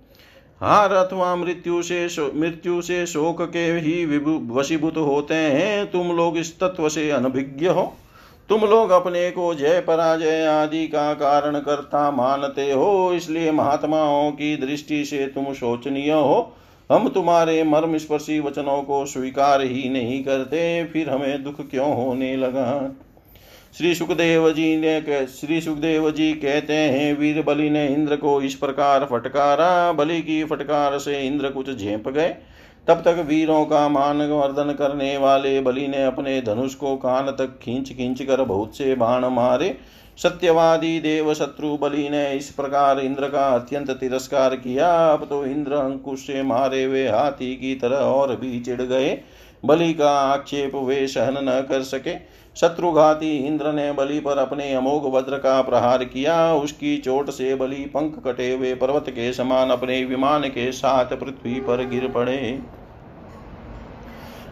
हार 0.62 0.92
अथवा 0.92 1.36
मृत्यु 1.36 1.82
से 1.82 2.06
मृत्यु 2.34 2.82
से 2.82 3.06
शोक 3.06 3.40
के 3.42 3.64
ही 3.78 4.04
वशीभूत 4.50 4.96
होते 4.96 5.34
हैं। 5.34 5.90
तुम 5.90 6.12
लोग 6.16 6.38
इस 6.38 6.60
तत्व 6.60 6.88
से 6.88 7.10
अनभिज्ञ 7.10 7.66
हो। 7.66 7.92
तुम 8.48 8.60
लोग 8.60 8.90
अपने 8.90 9.30
को 9.30 9.54
जय 9.54 9.80
पराजय 9.80 10.46
आदि 10.46 10.86
का 10.86 11.12
कारण 11.14 11.58
करता 11.58 12.10
मानते 12.10 12.70
हो। 12.72 13.12
इसलिए 13.12 13.52
महात्माओं 13.52 14.30
की 14.30 14.56
दृष्टि 14.56 15.04
से 15.04 15.26
तुम 15.26 15.52
शोचनीय 15.52 16.12
हो। 16.12 16.52
हम 16.90 17.08
तुम्हारे 17.08 17.62
मर्म 17.64 17.98
स्पर्शी 17.98 18.40
वचनों 18.40 18.82
को 18.82 19.04
स्वीकार 19.06 19.62
ही 19.62 19.88
नहीं 19.88 20.24
करते। 20.24 20.84
फिर 20.84 21.10
हमें 21.10 21.42
दुख 21.44 21.60
क्यों 21.70 21.94
होने 21.96 22.36
लगा? 22.36 22.96
श्री 23.74 23.94
सुखदेव 23.94 24.50
जी 24.50 24.76
ने 24.76 25.00
कह, 25.00 25.24
श्री 25.26 25.60
सुखदेव 25.60 26.10
जी 26.10 26.32
कहते 26.32 26.72
हैं 26.72 27.18
वीर 27.18 27.40
बलि 27.42 27.68
ने 27.70 27.86
इंद्र 27.86 28.16
को 28.16 28.40
इस 28.42 28.54
प्रकार 28.54 29.04
फटकारा 29.04 29.92
बलि 29.92 30.20
की 30.22 30.42
फटकार 30.44 30.98
से 30.98 31.20
इंद्र 31.20 31.50
कुछ 31.50 31.70
झेप 31.70 32.08
गए। 32.08 32.28
तब 32.86 33.02
तक 33.04 33.24
वीरों 33.28 33.64
का 33.64 33.88
मान 33.88 34.22
वर्धन 34.22 34.72
करने 34.72 35.16
वाले 35.16 35.60
बलि 35.60 35.86
ने 35.88 36.04
अपने 36.04 36.40
धनुष 36.42 36.74
को 36.74 36.96
कान 36.96 37.30
तक 37.30 37.58
खींच 37.62 37.92
खींच 37.92 38.22
कर 38.22 38.44
बहुत 38.44 38.76
से 38.76 38.94
बाण 38.94 39.24
मारे। 39.26 39.76
सत्यवादी 40.18 40.98
देव 41.00 41.32
शत्रु 41.34 41.76
बलि 41.76 42.08
ने 42.08 42.30
इस 42.32 42.50
प्रकार 42.50 42.98
इंद्र 43.00 43.28
का 43.28 43.48
अत्यंत 43.48 43.90
तिरस्कार 43.90 44.56
किया। 44.56 44.94
अब 45.12 45.24
तो 45.24 45.44
इंद्र 45.46 45.72
अंकुश 45.74 46.20
से 46.20 46.42
मारे 46.42 46.82
हुए 46.84 47.08
हाथी 47.08 47.54
की 47.56 47.74
तरह 47.74 47.96
और 47.96 48.36
भी 48.36 48.60
चिढ़ 48.60 48.82
गए। 48.82 49.20
बलि 49.64 49.92
का 49.94 50.10
आक्षेप 50.10 50.74
वे 50.76 51.06
सहन 51.06 51.36
न 51.40 51.60
कर 51.68 51.82
सके। 51.82 52.14
शत्रुघाती 52.56 53.36
इंद्र 53.38 53.72
ने 53.72 53.90
बलि 53.92 54.18
पर 54.20 54.38
अपने 54.38 54.72
अमोघ 54.74 55.02
वज्र 55.14 55.38
का 55.38 55.60
प्रहार 55.62 56.04
किया। 56.04 56.54
उसकी 56.54 56.96
चोट 56.96 57.30
से 57.30 57.54
बलि 57.54 57.84
पंख 57.94 58.22
कटे 58.26 58.52
हुए 58.52 58.74
पर्वत 58.74 59.10
के 59.10 59.32
समान 59.32 59.70
अपने 59.70 60.04
विमान 60.04 60.42
के 60.48 60.70
साथ 60.72 61.16
पृथ्वी 61.16 61.54
पर 61.60 61.86
गिर 61.88 62.08
पड़े। 62.08 62.38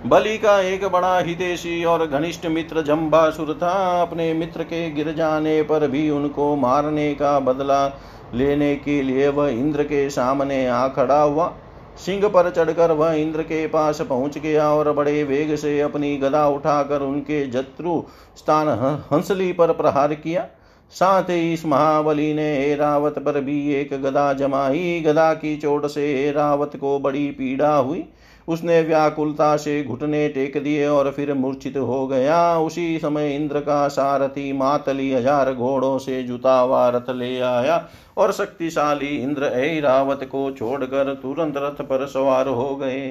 बलि 0.07 0.37
का 0.39 0.61
एक 0.61 0.85
बड़ा 0.85 1.19
हितेशी 1.19 1.83
और 1.85 2.07
घनिष्ठ 2.07 2.47
मित्र 2.47 2.83
जम्बासुर 2.83 3.53
था। 3.63 4.03
अपने 4.03 4.33
मित्र 4.35 4.63
के 4.63 4.91
गिर 4.91 5.13
जाने 5.13 5.63
पर 5.63 5.87
भी 5.89 6.09
उनको 6.11 6.55
मारने 6.57 7.13
का 7.15 7.39
बदला 7.41 7.87
लेने 8.35 8.75
के 8.77 9.03
लिए 9.03 9.29
वह 9.29 9.49
इंद्र 9.49 9.83
के 9.83 10.09
सामने 10.11 10.67
आ 10.67 10.87
खड़ा 10.89 11.21
हुआ। 11.23 11.53
सिंह 12.01 12.29
पर 12.29 12.51
चढ़कर 12.51 12.93
वह 12.93 13.13
इंद्र 13.13 13.43
के 13.43 13.67
पास 13.67 14.01
पहुँच 14.01 14.39
गया 14.39 14.69
और 14.71 14.93
बड़े 14.93 15.23
वेग 15.25 15.55
से 15.57 15.81
अपनी 15.81 16.17
गदा 16.17 16.47
उठाकर 16.49 17.01
उनके 17.01 17.47
जत्रु 17.47 18.03
स्थान 18.37 18.69
हंसली 19.13 19.53
पर 19.53 19.73
प्रहार 19.73 20.15
किया। 20.15 20.47
साथ 20.93 21.23
ही 21.23 21.53
इस 21.53 21.65
महाबली 21.67 22.33
ने 22.35 22.49
एरावत 22.63 23.19
पर 23.19 23.41
भी 23.41 23.75
एक 23.75 23.93
गदा 24.03 24.33
जमाई। 24.33 25.01
गदा 25.01 25.33
की 25.35 25.57
चोट 25.57 25.87
से 25.87 26.13
एरावत 26.29 26.77
को 26.77 26.99
बड़ी 26.99 27.27
पीड़ा 27.31 27.75
हुई। 27.75 28.05
उसने 28.51 28.81
व्याकुलता 28.83 29.57
से 29.57 29.83
घुटने 29.85 30.29
टेक 30.29 30.57
दिए 30.63 30.87
और 30.89 31.11
फिर 31.11 31.33
मूर्छित 31.35 31.77
हो 31.77 32.07
गया। 32.07 32.59
उसी 32.59 32.99
समय 32.99 33.35
इंद्र 33.35 33.61
का 33.61 33.87
सारथी 33.89 34.53
मातली 34.53 35.11
हज़ार 35.13 35.53
घोड़ों 35.55 35.97
से 35.99 36.23
जुता 36.23 36.59
हुआ 36.59 36.89
रथ 36.89 37.11
ले 37.11 37.39
आया 37.41 37.85
और 38.17 38.33
शक्तिशाली 38.33 39.17
इंद्र 39.17 39.53
ऐरावत 39.57 40.29
को 40.33 40.51
छोड़कर 40.51 41.15
तुरंत 41.15 41.55
रथ 41.57 41.85
पर 41.85 42.07
सवार 42.07 42.49
हो 42.49 42.75
गए। 42.77 43.09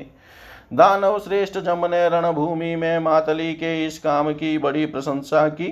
दानव 0.73 1.19
श्रेष्ठ 1.19 1.57
जम 1.57 1.85
ने 1.85 2.07
रणभूमि 2.09 2.75
में 2.75 2.99
मातली 2.99 3.53
के 3.53 3.85
इस 3.85 3.99
काम 3.99 4.31
की 4.33 4.57
बड़ी 4.57 4.85
प्रशंसा 4.85 5.47
की। 5.51 5.67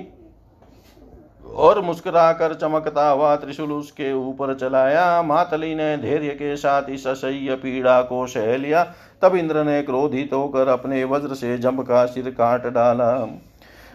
और 1.58 1.80
मुस्कुराकर 1.80 2.54
चमकता 2.54 3.08
हुआ 3.08 3.34
त्रिशूल 3.36 3.72
उसके 3.72 4.12
ऊपर 4.12 4.54
चलाया। 4.54 5.22
मातली 5.22 5.74
ने 5.74 5.96
धैर्य 5.96 6.28
के 6.28 6.56
साथ 6.56 6.90
इस 6.90 7.06
असह्य 7.06 7.54
पीड़ा 7.54 8.00
को 8.02 8.26
सह 8.26 8.56
लिया। 8.56 8.84
तब 9.22 9.34
इंद्र 9.36 9.64
ने 9.64 9.82
क्रोधित 9.82 10.32
होकर 10.32 10.68
अपने 10.68 11.04
वज्र 11.04 11.34
से 11.34 11.56
जम 11.58 11.82
का 11.82 12.04
सिर 12.06 12.30
काट 12.30 12.66
डाला। 12.66 13.12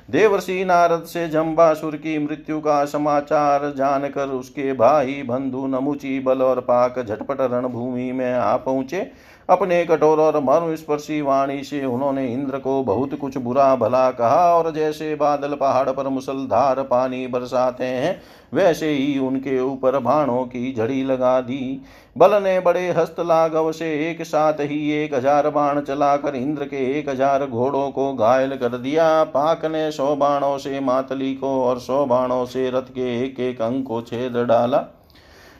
देवर्षि 0.10 0.64
नारद 0.66 1.04
से 1.04 1.28
जम्बासुर 1.28 1.96
की 1.96 2.18
मृत्यु 2.20 2.60
का 2.60 2.84
समाचार 2.86 3.72
जानकर 3.78 4.28
उसके 4.30 4.74
भाई 4.74 5.22
बंधु 5.24 5.66
नमुची 5.68 6.20
बल 6.20 6.42
और 6.42 6.60
पाक 6.62 7.00
झटपट 7.00 7.42
रणभूमि 7.42 8.12
में 8.12 8.34
आ 8.34 8.56
पहुँचे। 8.58 9.12
अपने 9.50 9.84
कठोर 9.86 10.20
और 10.20 10.40
मर्म 10.40 10.76
स्पर्शी 10.76 11.22
वाणी 11.22 11.64
से 11.64 11.84
उन्होंने 11.86 12.28
इंद्र 12.28 12.58
को 12.60 12.84
बहुत 12.84 13.14
कुछ 13.14 13.38
बुरा 13.38 13.76
भला 13.76 14.10
कहा, 14.12 14.54
और 14.54 14.72
जैसे 14.72 15.14
बादल 15.16 15.56
पहाड़ 15.56 15.90
पर 15.90 16.08
मुसलधार 16.10 16.82
पानी 16.84 17.26
बरसाते 17.28 17.86
हैं, 17.86 18.22
वैसे 18.54 18.90
ही 18.90 19.18
उनके 19.20 19.60
ऊपर 19.60 20.00
बाणों 20.00 20.44
की 20.46 20.74
झड़ी 20.74 21.04
लगा 21.04 21.40
दी। 21.42 21.82
बल 22.16 22.42
ने 22.44 22.60
बड़े 22.60 22.90
हस्त 22.92 23.20
लाघव 23.20 23.72
से 23.72 23.92
एक 24.10 24.22
साथ 24.24 24.60
ही 24.62 24.92
एक 24.94 25.14
हज़ार 25.14 25.50
बाण 25.50 25.82
चलाकर 25.82 26.36
इंद्र 26.36 26.66
के 26.66 26.86
एक 27.00 27.10
हज़ार 27.10 27.46
घोड़ों 27.46 27.90
को 27.92 28.14
घायल 28.14 28.56
कर 28.58 28.78
दिया। 28.78 29.24
पाक 29.30 29.66
ने 29.66 29.90
सौ 29.92 30.16
बाणों 30.16 30.58
से 30.58 30.80
मातली 30.80 31.34
को 31.36 31.62
और 31.64 31.80
सौ 31.82 32.06
बाणों 32.06 32.46
से 32.46 32.70
रथ 32.70 32.92
के 32.92 33.24
एक 33.24 33.40
एक 33.42 33.62
अंग 33.62 33.84
को 33.84 34.02
छेद 34.02 34.38
डाला। 34.40 34.86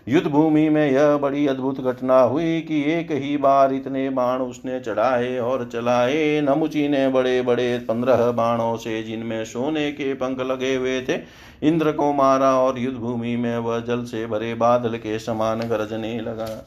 युद्ध 0.08 0.28
भूमि 0.28 0.70
में 0.70 0.92
यह 0.92 1.16
बड़ी 1.18 1.46
अद्भुत 1.48 1.80
घटना 1.82 2.20
हुई 2.22 2.60
कि 2.62 2.82
एक 2.94 3.12
ही 3.12 3.36
बार 3.38 3.74
इतने 3.74 4.10
बाण 4.10 4.40
उसने 4.40 4.80
चढ़ाए 4.80 5.38
और 5.38 5.70
चलाए। 5.74 6.42
नमुची 6.42 6.88
ने 6.88 7.08
बड़े 7.08 7.42
बड़े 7.42 7.78
पंद्रह 7.80 8.32
बाणों 8.32 8.76
से 8.78 9.02
जिनमें 9.04 9.44
सोने 9.46 9.92
के 9.92 10.14
पंख 10.14 10.40
लगे 10.40 10.76
हुए 10.76 11.02
थे, 11.02 11.16
इंद्र 11.64 11.92
को 11.92 12.12
मारा 12.14 12.52
और 12.60 12.80
युद्ध 12.80 12.98
भूमि 12.98 13.36
में 13.36 13.58
वह 13.58 13.80
जल 13.80 14.04
से 14.04 14.26
भरे 14.28 14.54
बादल 14.54 14.98
के 14.98 15.20
समान 15.20 15.60
गरजने 15.60 16.20
लगा। 16.20 16.66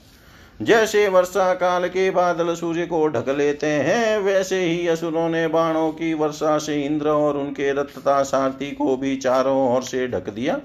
जैसे 0.63 1.09
वर्षा 1.09 1.53
काल 1.55 1.89
के 1.89 2.11
बादल 2.11 2.55
सूर्य 2.55 2.87
को 2.87 3.07
ढक 3.09 3.29
लेते 3.29 3.67
हैं, 3.67 4.19
वैसे 4.19 4.63
ही 4.63 4.87
असुरों 4.89 5.29
ने 5.29 5.47
बाणों 5.49 5.91
की 5.93 6.15
वर्षा 6.15 6.57
से 6.59 6.81
इंद्र 6.83 7.09
और 7.09 7.37
उनके 7.37 7.73
रथता 7.73 8.23
सारथी 8.23 8.71
को 8.71 8.97
भी 8.97 9.17
चारों 9.17 9.77
ओर 9.77 9.83
से 9.83 10.09
ढक 10.09 10.31
दिया। 10.31 10.59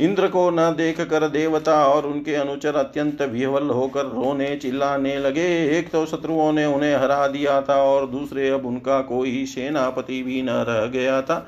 इंद्र 0.00 0.28
को 0.28 0.48
न 0.50 0.70
देख 0.76 1.00
कर 1.00 1.26
देवता 1.28 1.74
और 1.86 2.06
उनके 2.06 2.34
अनुचर 2.34 2.74
अत्यंत 2.74 3.22
विह्वल 3.22 3.70
होकर 3.70 4.04
रोने, 4.04 4.54
चिल्लाने 4.56 5.18
लगे। 5.18 5.46
एक 5.78 5.90
तो 5.90 6.04
शत्रुओं 6.06 6.52
ने 6.52 6.64
उन्हें 6.66 6.94
हरा 6.96 7.26
दिया 7.28 7.60
था 7.60 7.82
और 7.82 8.06
दूसरे 8.06 8.48
अब 8.48 8.66
उनका 8.66 9.00
कोई 9.00 9.44
सेनापति 9.46 10.22
भी 10.22 10.42
न 10.42 10.48
रह 10.68 10.86
गया 10.90 11.20
था। 11.22 11.46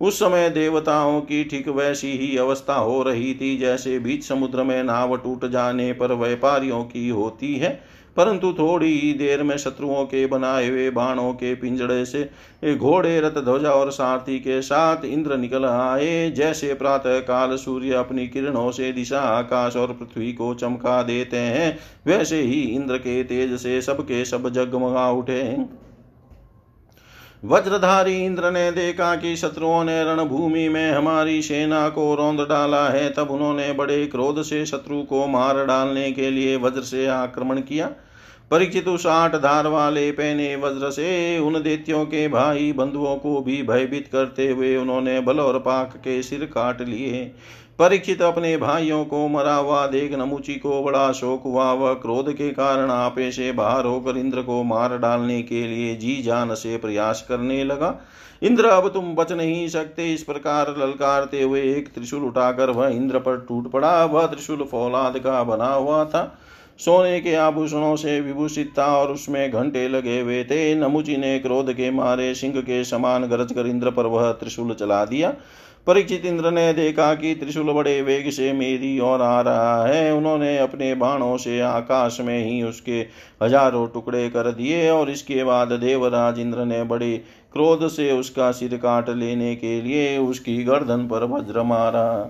उस 0.00 0.18
समय 0.18 0.48
देवताओं 0.50 1.20
की 1.20 1.42
ठीक 1.44 1.68
वैसी 1.68 2.12
ही 2.12 2.36
अवस्था 2.36 2.74
हो 2.74 3.02
रही 3.02 3.34
थी, 3.34 3.56
जैसे 3.58 3.98
बीच 3.98 4.24
समुद्र 4.24 4.62
में 4.62 4.82
नाव 4.82 5.16
टूट 5.16 5.44
जाने 5.46 5.92
पर 5.92 6.12
व्यापारियों 6.12 6.82
की 6.84 7.08
होती 7.08 7.54
है। 7.54 7.80
परंतु 8.16 8.52
थोड़ी 8.52 8.92
ही 8.98 9.12
देर 9.12 9.42
में 9.42 9.56
शत्रुओं 9.56 10.04
के 10.04 10.26
बनाए 10.26 10.68
हुए 10.68 10.88
बाणों 10.90 11.32
के 11.32 11.54
पिंजड़े 11.54 12.04
से 12.04 12.76
घोड़े 12.76 13.20
रथ 13.20 13.38
ध्वजा 13.40 13.70
और 13.70 13.90
सारथी 13.90 14.38
के 14.38 14.60
साथ 14.62 15.04
इंद्र 15.04 15.36
निकल 15.36 15.64
आए। 15.64 16.30
जैसे 16.30 16.74
प्रातः 16.74 17.18
काल 17.20 17.56
सूर्य 17.56 17.94
अपनी 17.94 18.26
किरणों 18.28 18.70
से 18.70 18.92
दिशा, 18.92 19.20
आकाश 19.20 19.76
और 19.76 19.92
पृथ्वी 19.92 20.32
को 20.32 20.54
चमका 20.54 21.02
देते 21.02 21.36
हैं, 21.36 21.78
वैसे 22.06 22.40
ही 22.40 22.60
इंद्र 22.62 22.98
के 22.98 23.22
तेज 23.24 23.56
से 23.60 23.80
सबके 23.82 24.24
सब 24.24 24.48
जगमगा 24.48 25.10
उठे। 25.10 25.42
वज्रधारी 27.44 28.14
इंद्र 28.24 28.50
ने 28.50 28.70
देखा 28.72 29.14
कि 29.16 29.34
शत्रुओं 29.36 29.84
ने 29.84 30.02
रणभूमि 30.04 30.68
में 30.68 30.92
हमारी 30.92 31.42
सेना 31.42 31.88
को 31.88 32.14
रौंद 32.14 32.40
डाला 32.40 32.88
है। 32.88 33.08
तब 33.10 33.30
उन्होंने 33.30 33.72
बड़े 33.72 34.06
क्रोध 34.06 34.42
से 34.42 34.64
शत्रु 34.66 35.02
को 35.02 35.26
मार 35.26 35.64
डालने 35.64 36.10
के 36.12 36.30
लिए 36.30 36.56
वज्र 36.56 36.80
से 36.80 37.06
आक्रमण 37.06 37.60
किया। 37.60 37.90
परीक्षित 38.50 38.88
उस 38.88 39.06
आठ 39.06 39.34
धार 39.36 39.66
वाले 39.66 40.10
पहने 40.10 40.54
वज्र 40.56 40.90
से, 40.90 41.38
उन 41.38 41.62
देत्यों 41.62 42.04
के 42.04 42.26
भाई 42.28 42.72
बंधुओं 42.72 43.16
को 43.16 43.40
भी 43.40 43.62
भयभीत 43.62 44.08
करते 44.08 44.48
हुए 44.50 44.76
उन्होंने 44.76 45.20
बल 45.20 45.40
और 45.40 45.58
पाक 45.58 45.96
के 45.96 46.22
सिर 46.22 46.44
काट 46.44 46.80
लिए। 46.80 47.24
परीक्षित 47.78 48.22
अपने 48.22 48.56
भाइयों 48.56 49.04
को 49.04 49.26
मरा 49.28 49.54
हुआ 49.54 49.86
देख 49.86 50.14
नमुची 50.14 50.54
को 50.54 50.82
बड़ा 50.82 51.10
शोक 51.12 51.42
हुआ। 51.42 51.72
वह 51.72 51.92
क्रोध 51.94 52.32
के 52.32 52.50
कारण 52.50 52.90
आपे 52.90 53.30
से 53.32 53.52
बाहर 53.52 53.84
होकर 53.84 54.16
इंद्र 54.16 54.42
को 54.42 54.62
मार 54.62 54.96
डालने 54.98 55.42
के 55.42 55.66
लिए 55.66 55.94
जी 55.96 56.22
जान 56.22 56.54
से 56.54 56.76
प्रयास 56.76 57.24
करने 57.28 57.62
लगा। 57.64 57.94
इंद्र, 58.42 58.64
अब 58.64 58.88
तुम 58.88 59.14
बच 59.14 59.32
नहीं 59.32 59.68
सकते। 59.68 60.12
इस 60.14 60.22
प्रकार 60.22 60.74
ललकारते 60.78 61.42
हुए 61.42 61.62
एक 61.62 61.94
त्रिशूल 61.94 62.22
उठाकर 62.22 62.70
वह 62.70 62.88
इंद्र 62.88 63.18
पर 63.18 63.44
टूट 63.48 63.70
पड़ा। 63.70 64.04
वह 64.04 64.26
त्रिशूल 64.26 64.68
फौलाद 64.70 65.18
का 65.18 65.42
बना 65.44 65.72
हुआ 65.74 66.04
था। 66.04 66.38
सोने 66.80 67.20
के 67.20 67.34
आभूषणों 67.34 67.94
से 67.96 68.20
विभूषित 68.20 68.72
था 68.78 68.86
और 68.96 69.12
उसमें 69.12 69.50
घंटे 69.50 69.86
लगे 69.88 70.20
हुए 70.20 70.42
थे। 70.44 70.74
नमुची 70.74 71.16
ने 71.16 71.38
क्रोध 71.38 71.72
के 71.72 71.90
मारे 71.90 72.34
सिंह 72.34 72.60
के 72.60 72.82
समान 72.84 73.26
गरज 73.28 73.52
कर 73.52 73.66
इंद्र 73.66 73.90
पर 73.90 74.06
वह 74.06 74.30
त्रिशूल 74.32 74.74
चला 74.74 75.04
दिया। 75.04 75.34
परीक्षित 75.86 76.24
इंद्र 76.24 76.50
ने 76.50 76.72
देखा 76.72 77.14
कि 77.14 77.34
त्रिशूल 77.34 77.72
बड़े 77.72 78.00
वेग 78.02 78.30
से 78.30 78.52
मेरी 78.52 78.98
ओर 79.00 79.22
आ 79.22 79.40
रहा 79.40 79.86
है। 79.86 80.12
उन्होंने 80.14 80.56
अपने 80.58 80.94
बाणों 80.94 81.36
से 81.36 81.60
आकाश 81.60 82.20
में 82.20 82.38
ही 82.44 82.62
उसके 82.62 82.98
हज़ारों 83.42 83.86
टुकड़े 83.88 84.28
कर 84.30 84.50
दिए 84.52 84.88
और 84.90 85.10
इसके 85.10 85.44
बाद 85.44 85.72
देवराज 85.80 86.38
इंद्र 86.38 86.64
ने 86.64 86.82
बड़े 86.84 87.16
क्रोध 87.52 87.86
से 87.88 88.10
उसका 88.12 88.50
सिर 88.52 88.76
काट 88.76 89.08
लेने 89.10 89.54
के 89.56 89.80
लिए 89.82 90.16
उसकी 90.18 90.62
गर्दन 90.64 91.06
पर 91.08 91.24
वज्र 91.28 91.62
मारा। 91.62 92.28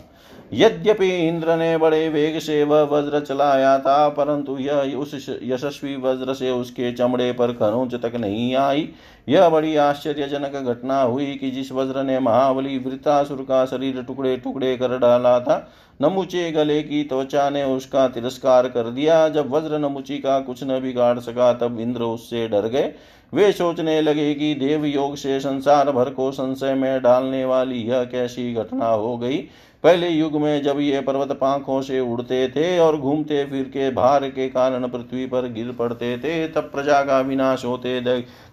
यद्यपि 0.52 1.08
इंद्र 1.18 1.56
ने 1.56 1.76
बड़े 1.78 2.08
वेग 2.08 2.38
से 2.38 2.62
वह 2.64 2.82
वज्र 2.90 3.20
चलाया 3.20 3.78
था, 3.78 4.08
परंतु 4.08 4.56
यह 4.58 4.96
उस 4.96 5.14
यशस्वी 5.42 5.96
वज्र 5.96 6.34
से 6.34 6.50
उसके 6.50 6.92
चमड़े 6.92 7.30
पर 7.32 7.52
खरोंच 7.52 7.94
तक 7.94 8.12
नहीं 8.16 8.54
आई। 8.56 8.88
यह 9.28 9.48
बड़ी 9.48 9.74
आश्चर्यजनक 9.76 10.56
घटना 10.64 11.00
हुई 11.02 11.34
कि 11.34 11.50
जिस 11.50 11.72
वज्र 11.72 12.02
ने 12.02 12.18
महाबली 12.18 12.78
वृतासुर 12.78 13.42
का 13.42 13.64
शरीर 13.66 14.02
टुकड़े 14.02 14.36
टुकड़े 14.36 14.76
कर 14.76 14.98
डाला 14.98 15.38
था, 15.40 15.56
नमुचे 16.00 16.50
गले 16.52 16.82
की 16.82 17.02
त्वचा 17.04 17.48
ने 17.50 17.64
उसका 17.66 18.06
तिरस्कार 18.08 18.68
कर 18.68 18.90
दिया। 18.90 19.28
जब 19.28 19.50
वज्र 19.50 19.78
नमुची 19.78 20.18
का 20.18 20.38
कुछ 20.40 20.62
न 20.64 20.80
बिगाड़ 20.80 21.18
सका, 21.18 21.52
तब 21.52 21.80
इंद्र 21.80 22.02
उससे 22.02 22.46
डर 22.48 22.68
गए। 22.68 22.92
वे 23.32 23.50
सोचने 23.52 24.00
लगे 24.00 24.34
कि 24.34 24.54
देव 24.54 24.84
योग 24.84 25.16
से 25.16 25.38
संसार 25.40 25.90
भर 25.90 26.10
को 26.10 26.30
संशय 26.32 26.74
में 26.74 27.02
डालने 27.02 27.44
वाली 27.44 27.78
यह 27.78 28.04
कैसी 28.04 28.52
घटना 28.54 28.88
हो 28.88 29.16
गई। 29.18 29.38
पहले 29.84 30.08
युग 30.08 30.36
में 30.40 30.62
जब 30.62 30.78
ये 30.80 31.00
पर्वत 31.00 31.32
पांखों 31.32 31.80
से 31.82 32.00
उड़ते 32.00 32.48
थे 32.48 32.78
और 32.78 32.96
घूमते 32.96 33.44
फिर 33.44 33.64
के 33.64 33.90
भार 33.90 34.28
के 34.28 34.48
कारण 34.48 34.86
पृथ्वी 34.88 35.26
पर 35.26 35.48
गिर 35.48 35.72
पड़ते 35.72 36.16
थे, 36.18 36.46
तब 36.48 36.70
प्रजा 36.72 37.02
का 37.02 37.20
विनाश 37.20 37.64
होते 37.64 38.00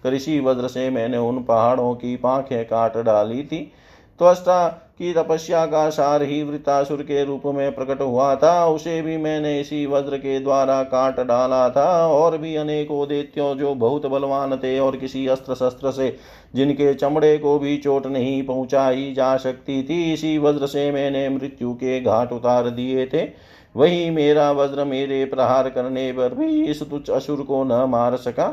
कर 0.04 0.14
इसी 0.14 0.40
वज्र 0.40 0.68
से 0.68 0.90
मैंने 0.90 1.18
उन 1.18 1.44
पहाड़ों 1.44 1.94
की 1.96 2.16
पांखें 2.16 2.66
काट 2.66 2.98
डाली 2.98 3.44
थी। 3.44 3.72
त्वस्ता 4.20 4.68
की 5.00 5.14
तपस्या 5.14 5.66
का 5.66 5.90
सार 5.90 6.24
ही 6.24 6.42
वृतासुर 6.44 7.02
के 7.02 7.24
रूप 7.26 7.46
में 7.46 7.76
प्रकट 7.76 8.02
हुआ 8.02 8.36
था। 8.36 8.66
उसे 8.68 9.02
भी 9.02 9.16
मैंने 9.18 9.60
इसी 9.62 9.86
वज्र 9.86 10.18
के 10.18 10.40
द्वारा 10.40 10.82
काट 10.84 11.20
डाला 11.20 11.70
था 11.70 11.86
और 12.08 12.38
भी 12.38 12.56
अनेकों 12.56 13.08
देत्यों 13.08 13.56
जो 13.58 13.74
बहुत 13.76 14.06
बलवान 14.06 14.56
थे 14.58 14.78
और 14.80 14.98
किसी 14.98 15.26
अस्त्र 15.28 15.56
शस्त्र 15.56 15.92
से 15.92 16.16
जिनके 16.56 16.94
चमड़े 16.94 17.38
को 17.38 17.58
भी 17.60 17.78
चोट 17.78 18.08
नहीं 18.08 18.42
पहुंचाई 18.44 19.14
जा 19.14 19.36
सकती 19.38 19.82
थी, 19.84 20.14
इसी 20.14 20.38
वज्र 20.38 20.68
से 20.68 20.92
मैंने 20.92 21.28
मृत्यु 21.30 21.74
के 21.74 22.00
घाट 22.02 22.32
उतार 22.32 22.70
दिए 22.70 23.06
थे। 23.06 23.28
वही 23.76 24.10
मेरा 24.10 24.52
वज्र 24.52 24.84
मेरे 24.86 25.24
प्रहार 25.26 25.70
करने 25.70 26.12
पर 26.12 26.34
भी 26.36 26.64
इस 26.64 26.84
तुच्छ 26.84 27.10
असुर 27.10 27.42
को 27.42 27.64
न 27.64 27.84
मार 27.90 28.16
सका। 28.18 28.48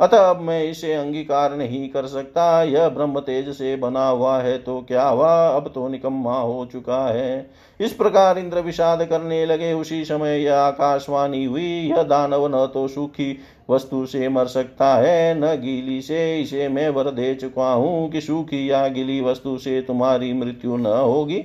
अतः 0.00 0.18
अब 0.20 0.40
मैं 0.40 0.62
इसे 0.64 0.92
अंगीकार 0.94 1.56
नहीं 1.56 1.88
कर 1.88 2.06
सकता। 2.06 2.62
यह 2.62 2.88
ब्रह्म 2.88 3.20
तेज 3.20 3.48
से 3.48 3.76
बना 3.76 4.06
हुआ 4.08 4.38
है 4.38 4.56
तो 4.58 4.80
क्या 4.88 5.08
हुआ? 5.08 5.48
अब 5.48 5.70
तो 5.74 5.88
निकम्मा 5.88 6.38
हो 6.38 6.66
चुका 6.72 7.00
है। 7.06 7.50
इस 7.80 7.92
प्रकार 7.92 8.38
इंद्र 8.38 8.60
विषाद 8.60 9.04
करने 9.04 9.44
लगे। 9.46 9.72
उसी 9.72 10.04
समय 10.04 10.42
यह 10.42 10.56
आकाशवाणी 10.56 11.44
हुई। 11.44 11.70
यह 11.90 12.02
दानव 12.02 12.46
न 12.48 12.66
तो 12.66 12.86
सुखी 12.88 13.38
वस्तु 13.70 14.04
से 14.06 14.28
मर 14.28 14.46
सकता 14.46 14.94
है, 14.94 15.34
न 15.34 15.54
गीली 15.60 16.00
से। 16.02 16.40
इसे 16.40 16.68
मैं 16.68 16.88
वर 16.88 17.10
दे 17.10 17.34
चुका 17.34 17.72
हूँ 17.72 18.10
कि 18.10 18.20
सूखी 18.20 18.70
या 18.70 18.86
गीली 18.88 19.20
वस्तु 19.20 19.56
से 19.58 19.80
तुम्हारी 19.82 20.32
मृत्यु 20.32 20.76
न 20.76 20.86
होगी। 20.86 21.44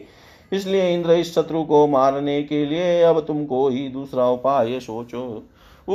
इसलिए 0.52 0.93
इंद्र 0.93 1.12
इस 1.12 1.34
शत्रु 1.36 1.64
को 1.64 1.86
मारने 1.88 2.41
के 2.43 2.66
लिए 2.66 3.02
अब 3.02 3.20
तुमको 3.20 3.68
ही 3.70 3.88
दूसरा 3.89 4.30
उपाय 4.30 4.80
सोचो। 4.80 5.43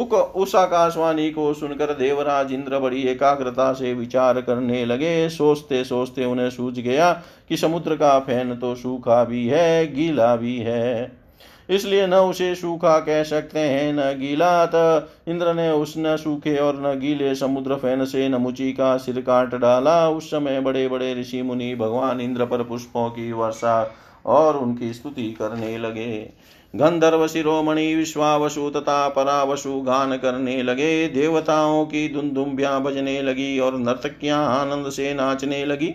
उस 0.04 0.54
आकाशवाणी 0.56 1.30
को 1.30 1.52
सुनकर 1.54 1.92
देवराज 1.92 2.52
इंद्र 2.52 2.78
बड़ी 2.78 3.02
एकाग्रता 3.02 3.72
से 3.72 3.94
विचार 3.94 4.40
करने 4.40 4.84
लगे। 4.84 5.28
सोचते 5.28 5.84
सोचते 5.84 6.24
उन्हें 6.24 6.50
सूझ 6.50 6.78
गया 6.78 7.12
कि 7.48 7.56
समुद्र 7.56 7.96
का 7.96 8.18
फ़ैन 8.18 8.54
तो 8.56 8.74
सूखा 8.74 9.24
भी 9.24 9.46
है, 9.48 9.94
गीला 9.94 10.36
भी 10.36 10.58
है। 10.58 11.26
इसलिए 11.70 12.06
न 12.06 12.14
उसे 12.14 12.54
सूखा 12.54 12.98
कह 12.98 13.22
सकते 13.22 13.58
हैं, 13.58 13.92
न 13.92 14.18
गीला। 14.18 14.66
तो 14.66 15.08
इंद्र 15.28 15.54
ने 15.54 15.70
उस 15.70 15.94
न 15.98 16.16
सूखे 16.16 16.56
और 16.56 16.76
न 16.76 16.98
गीले 17.00 17.34
समुद्र 17.34 17.74
फ़ैन 17.74 18.04
से 18.04 18.28
नमुची 18.28 18.72
का 18.72 18.96
सिर 18.96 19.20
काट 19.20 19.54
डाला। 19.54 20.08
उस 20.08 20.30
समय 20.30 20.60
बड़े 20.60 20.88
बड़े 20.88 21.14
ऋषि 21.14 21.42
मुनि 21.42 21.74
भगवान 21.74 22.20
इंद्र 22.20 22.46
पर 22.46 22.62
पुष्पों 22.62 23.08
की 23.10 23.32
वर्षा 23.32 23.94
और 24.26 24.56
उनकी 24.56 24.92
स्तुति 24.92 25.30
करने 25.30 25.78
लगे। 25.78 26.32
गंधर्व 26.74 27.26
शिरोमणि 27.26 27.94
विश्वावसु 27.94 28.70
तथा 28.70 29.08
परावसु 29.08 29.80
गान 29.80 30.16
करने 30.16 30.62
लगे, 30.62 31.08
देवताओं 31.08 31.84
की 31.84 32.08
दुमदुम्बियाँ 32.08 32.82
बजने 32.82 33.22
लगी 33.22 33.58
और 33.58 33.78
नर्तकियाँ 33.78 34.60
आनंद 34.60 34.90
से 34.90 35.14
नाचने 35.14 35.64
लगी। 35.64 35.94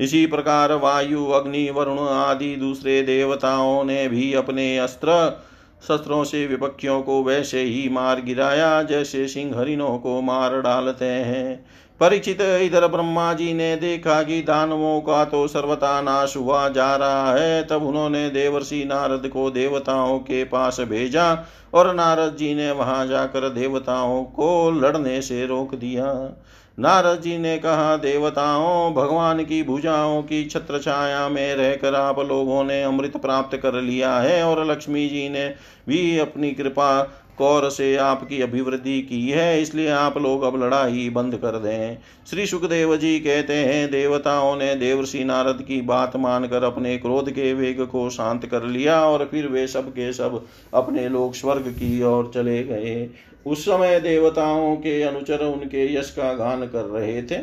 इसी 0.00 0.26
प्रकार 0.26 0.72
वायु, 0.72 1.26
अग्नि, 1.26 1.70
वरुण 1.70 1.98
आदि 1.98 2.56
दूसरे 2.56 3.02
देवताओं 3.02 3.84
ने 3.84 4.08
भी 4.08 4.32
अपने 4.34 4.78
अस्त्र 4.78 5.42
शस्त्रों 5.82 6.24
से 6.24 6.46
विपक्षियों 6.46 7.02
को 7.02 7.22
वैसे 7.24 7.62
ही 7.62 7.88
मार 7.88 8.20
गिराया, 8.20 8.82
जैसे 8.82 9.28
सिंह 9.28 9.58
हरिणों 9.58 9.98
को 9.98 10.20
मार 10.20 10.60
डालते 10.60 11.04
हैं। 11.04 11.64
परिचित 12.02 12.40
इधर 12.40 12.86
ब्रह्मा 12.86 13.32
जी 13.32 13.52
ने 13.54 13.74
देखा 13.76 14.22
कि 14.22 14.40
दानवों 14.42 15.00
का 15.00 15.24
तो 15.24 15.46
सर्वथा 15.46 16.00
नाश 16.02 16.36
हुआ 16.36 16.68
जा 16.68 16.94
रहा 16.96 17.32
है। 17.32 17.62
तब 17.64 17.82
उन्होंने 17.82 18.28
देवर्षि 18.30 18.82
नारद 18.84 19.28
को 19.28 19.50
देवताओं 19.50 20.18
के 20.18 20.42
पास 20.44 20.80
भेजा 20.80 21.26
और 21.74 21.94
नारद 21.94 22.36
जी 22.36 22.54
ने 22.54 22.70
वहाँ 22.72 23.06
जाकर 23.06 23.48
देवताओं 23.50 24.22
को 24.24 24.70
लड़ने 24.80 25.20
से 25.22 25.46
रोक 25.46 25.74
दिया। 25.74 26.08
नारद 26.78 27.20
जी 27.20 27.36
ने 27.38 27.56
कहा, 27.58 27.96
देवताओं, 27.96 28.92
भगवान 28.94 29.44
की 29.44 29.62
भुजाओं 29.62 30.22
की 30.22 30.44
छत्र 30.44 30.78
छाया 30.78 31.28
में 31.28 31.54
रहकर 31.54 31.94
आप 31.94 32.18
लोगों 32.18 32.62
ने 32.64 32.82
अमृत 32.82 33.16
प्राप्त 33.16 33.56
कर 33.56 33.74
लिया 33.74 34.14
है 34.16 34.42
और 34.44 34.64
लक्ष्मी 34.70 35.08
जी 35.08 35.28
ने 35.28 35.48
भी 35.88 36.18
अपनी 36.18 36.50
कृपा 36.50 37.02
कौर 37.38 37.68
से 37.70 37.94
आपकी 37.96 38.40
अभिवृद्धि 38.42 39.00
की 39.02 39.28
है, 39.28 39.60
इसलिए 39.62 39.88
आप 39.88 40.18
लोग 40.18 40.42
अब 40.42 40.62
लड़ाई 40.62 41.08
बंद 41.10 41.36
कर 41.36 41.58
दें। 41.58 41.98
श्री 42.30 42.46
सुखदेव 42.46 42.96
जी 42.96 43.18
कहते 43.20 43.54
हैं, 43.54 43.90
देवताओं 43.90 44.56
ने 44.56 44.74
देवर्षि 44.74 45.24
नारद 45.24 45.62
की 45.62 45.80
बात 45.82 46.16
मानकर 46.16 46.64
अपने 46.64 46.96
क्रोध 46.98 47.30
के 47.30 47.52
वेग 47.54 47.80
को 47.86 48.08
शांत 48.10 48.46
कर 48.46 48.64
लिया 48.64 49.00
और 49.04 49.28
फिर 49.30 49.46
वे 49.46 49.66
सब 49.66 49.88
के 49.90 50.12
सब 50.12 50.44
अपने 50.74 51.08
लोग 51.08 51.34
स्वर्ग 51.34 51.68
की 51.70 52.02
ओर 52.02 52.30
चले 52.34 52.62
गए। 52.62 53.08
उस 53.46 53.64
समय 53.64 53.98
देवताओं 54.00 54.76
के 54.76 55.00
अनुचर 55.02 55.44
उनके 55.44 55.92
यश 55.94 56.10
का 56.10 56.32
गान 56.34 56.66
कर 56.66 56.84
रहे 56.90 57.22
थे। 57.22 57.36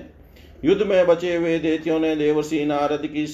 युद्ध 0.66 0.82
में 0.82 1.08
बचे 1.08 1.36
हुए 1.36 1.58
देतियों 1.60 2.00
ने 2.00 2.16
देवर्षि 2.16 2.64
नारद 2.66 3.06
की 3.08 3.26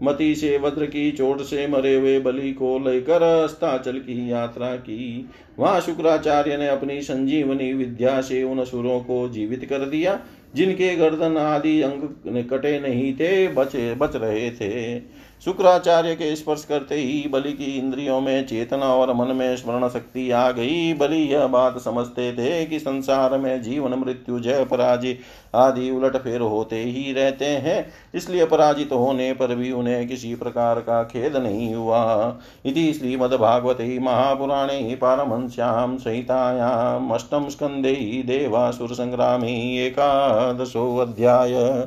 सम्मति 0.00 0.34
से 0.34 0.58
वज्र 0.58 0.86
की 0.86 1.10
चोट 1.12 1.40
से 1.40 1.66
मरे 1.66 1.94
हुए 1.94 2.18
बलि 2.20 2.52
को 2.52 2.78
लेकर 2.78 3.22
अस्ताचल 3.22 3.98
की 3.98 4.30
यात्रा 4.32 4.74
की। 4.76 5.28
वहाँ 5.58 5.80
शुक्राचार्य 5.80 6.56
ने 6.56 6.68
अपनी 6.68 7.00
संजीवनी 7.02 7.72
विद्या 7.72 8.20
से 8.20 8.42
उन 8.42 8.64
सुरों 8.64 9.00
को 9.00 9.28
जीवित 9.28 9.64
कर 9.64 9.78
दिया, 9.78 10.18
जिनके 10.54 10.96
गर्दन 10.96 11.36
आदि 11.36 11.80
अंग 11.82 12.44
कटे 12.50 12.80
नहीं 12.80 13.12
थे, 13.14 13.48
बचे 13.48 13.94
बच 13.94 14.16
रहे 14.16 14.50
थे। 14.50 14.98
शुक्राचार्य 15.44 16.14
के 16.14 16.36
स्पर्श 16.36 16.64
करते 16.64 16.94
ही 16.94 17.28
बलि 17.28 17.52
की 17.52 17.64
इंद्रियों 17.64 18.20
में 18.20 18.46
चेतना 18.46 18.86
और 18.86 19.14
मन 19.14 19.36
में 19.36 19.56
स्मरण 19.56 19.88
शक्ति 19.88 20.30
आ 20.30 20.50
गई। 20.50 20.94
बलि 20.94 21.16
यह 21.16 21.46
बात 21.46 21.78
समझते 21.78 22.32
थे 22.32 22.66
कि 22.66 22.78
संसार 22.78 23.38
में 23.38 23.62
जीवन, 23.62 23.94
मृत्यु, 23.94 24.40
जय, 24.40 24.64
पराजय 24.64 25.18
आदि 25.54 25.90
उलट 25.90 26.16
फेर 26.16 26.40
होते 26.40 26.76
ही 26.76 27.12
रहते 27.12 27.44
हैं। 27.44 27.92
इसलिए 28.14 28.44
पराजित 28.44 28.92
होने 28.92 29.32
पर 29.32 29.54
भी 29.54 29.72
उन्हें 29.72 30.08
किसी 30.08 30.34
प्रकार 30.34 30.80
का 30.80 31.02
खेद 31.02 31.36
नहीं 31.36 31.74
हुआ। 31.74 32.36
इति 32.64 32.92
श्रीमद्भागवते 32.92 33.98
महापुराणे 33.98 34.98
पारमश्याम 35.02 35.96
संहितायाम 35.96 37.10
अष्टम 37.10 37.48
स्कंदे 37.48 38.22
देवासुर 38.26 38.88
संग्रामे 38.88 39.86
एकादशोऽध्याय। 39.86 41.86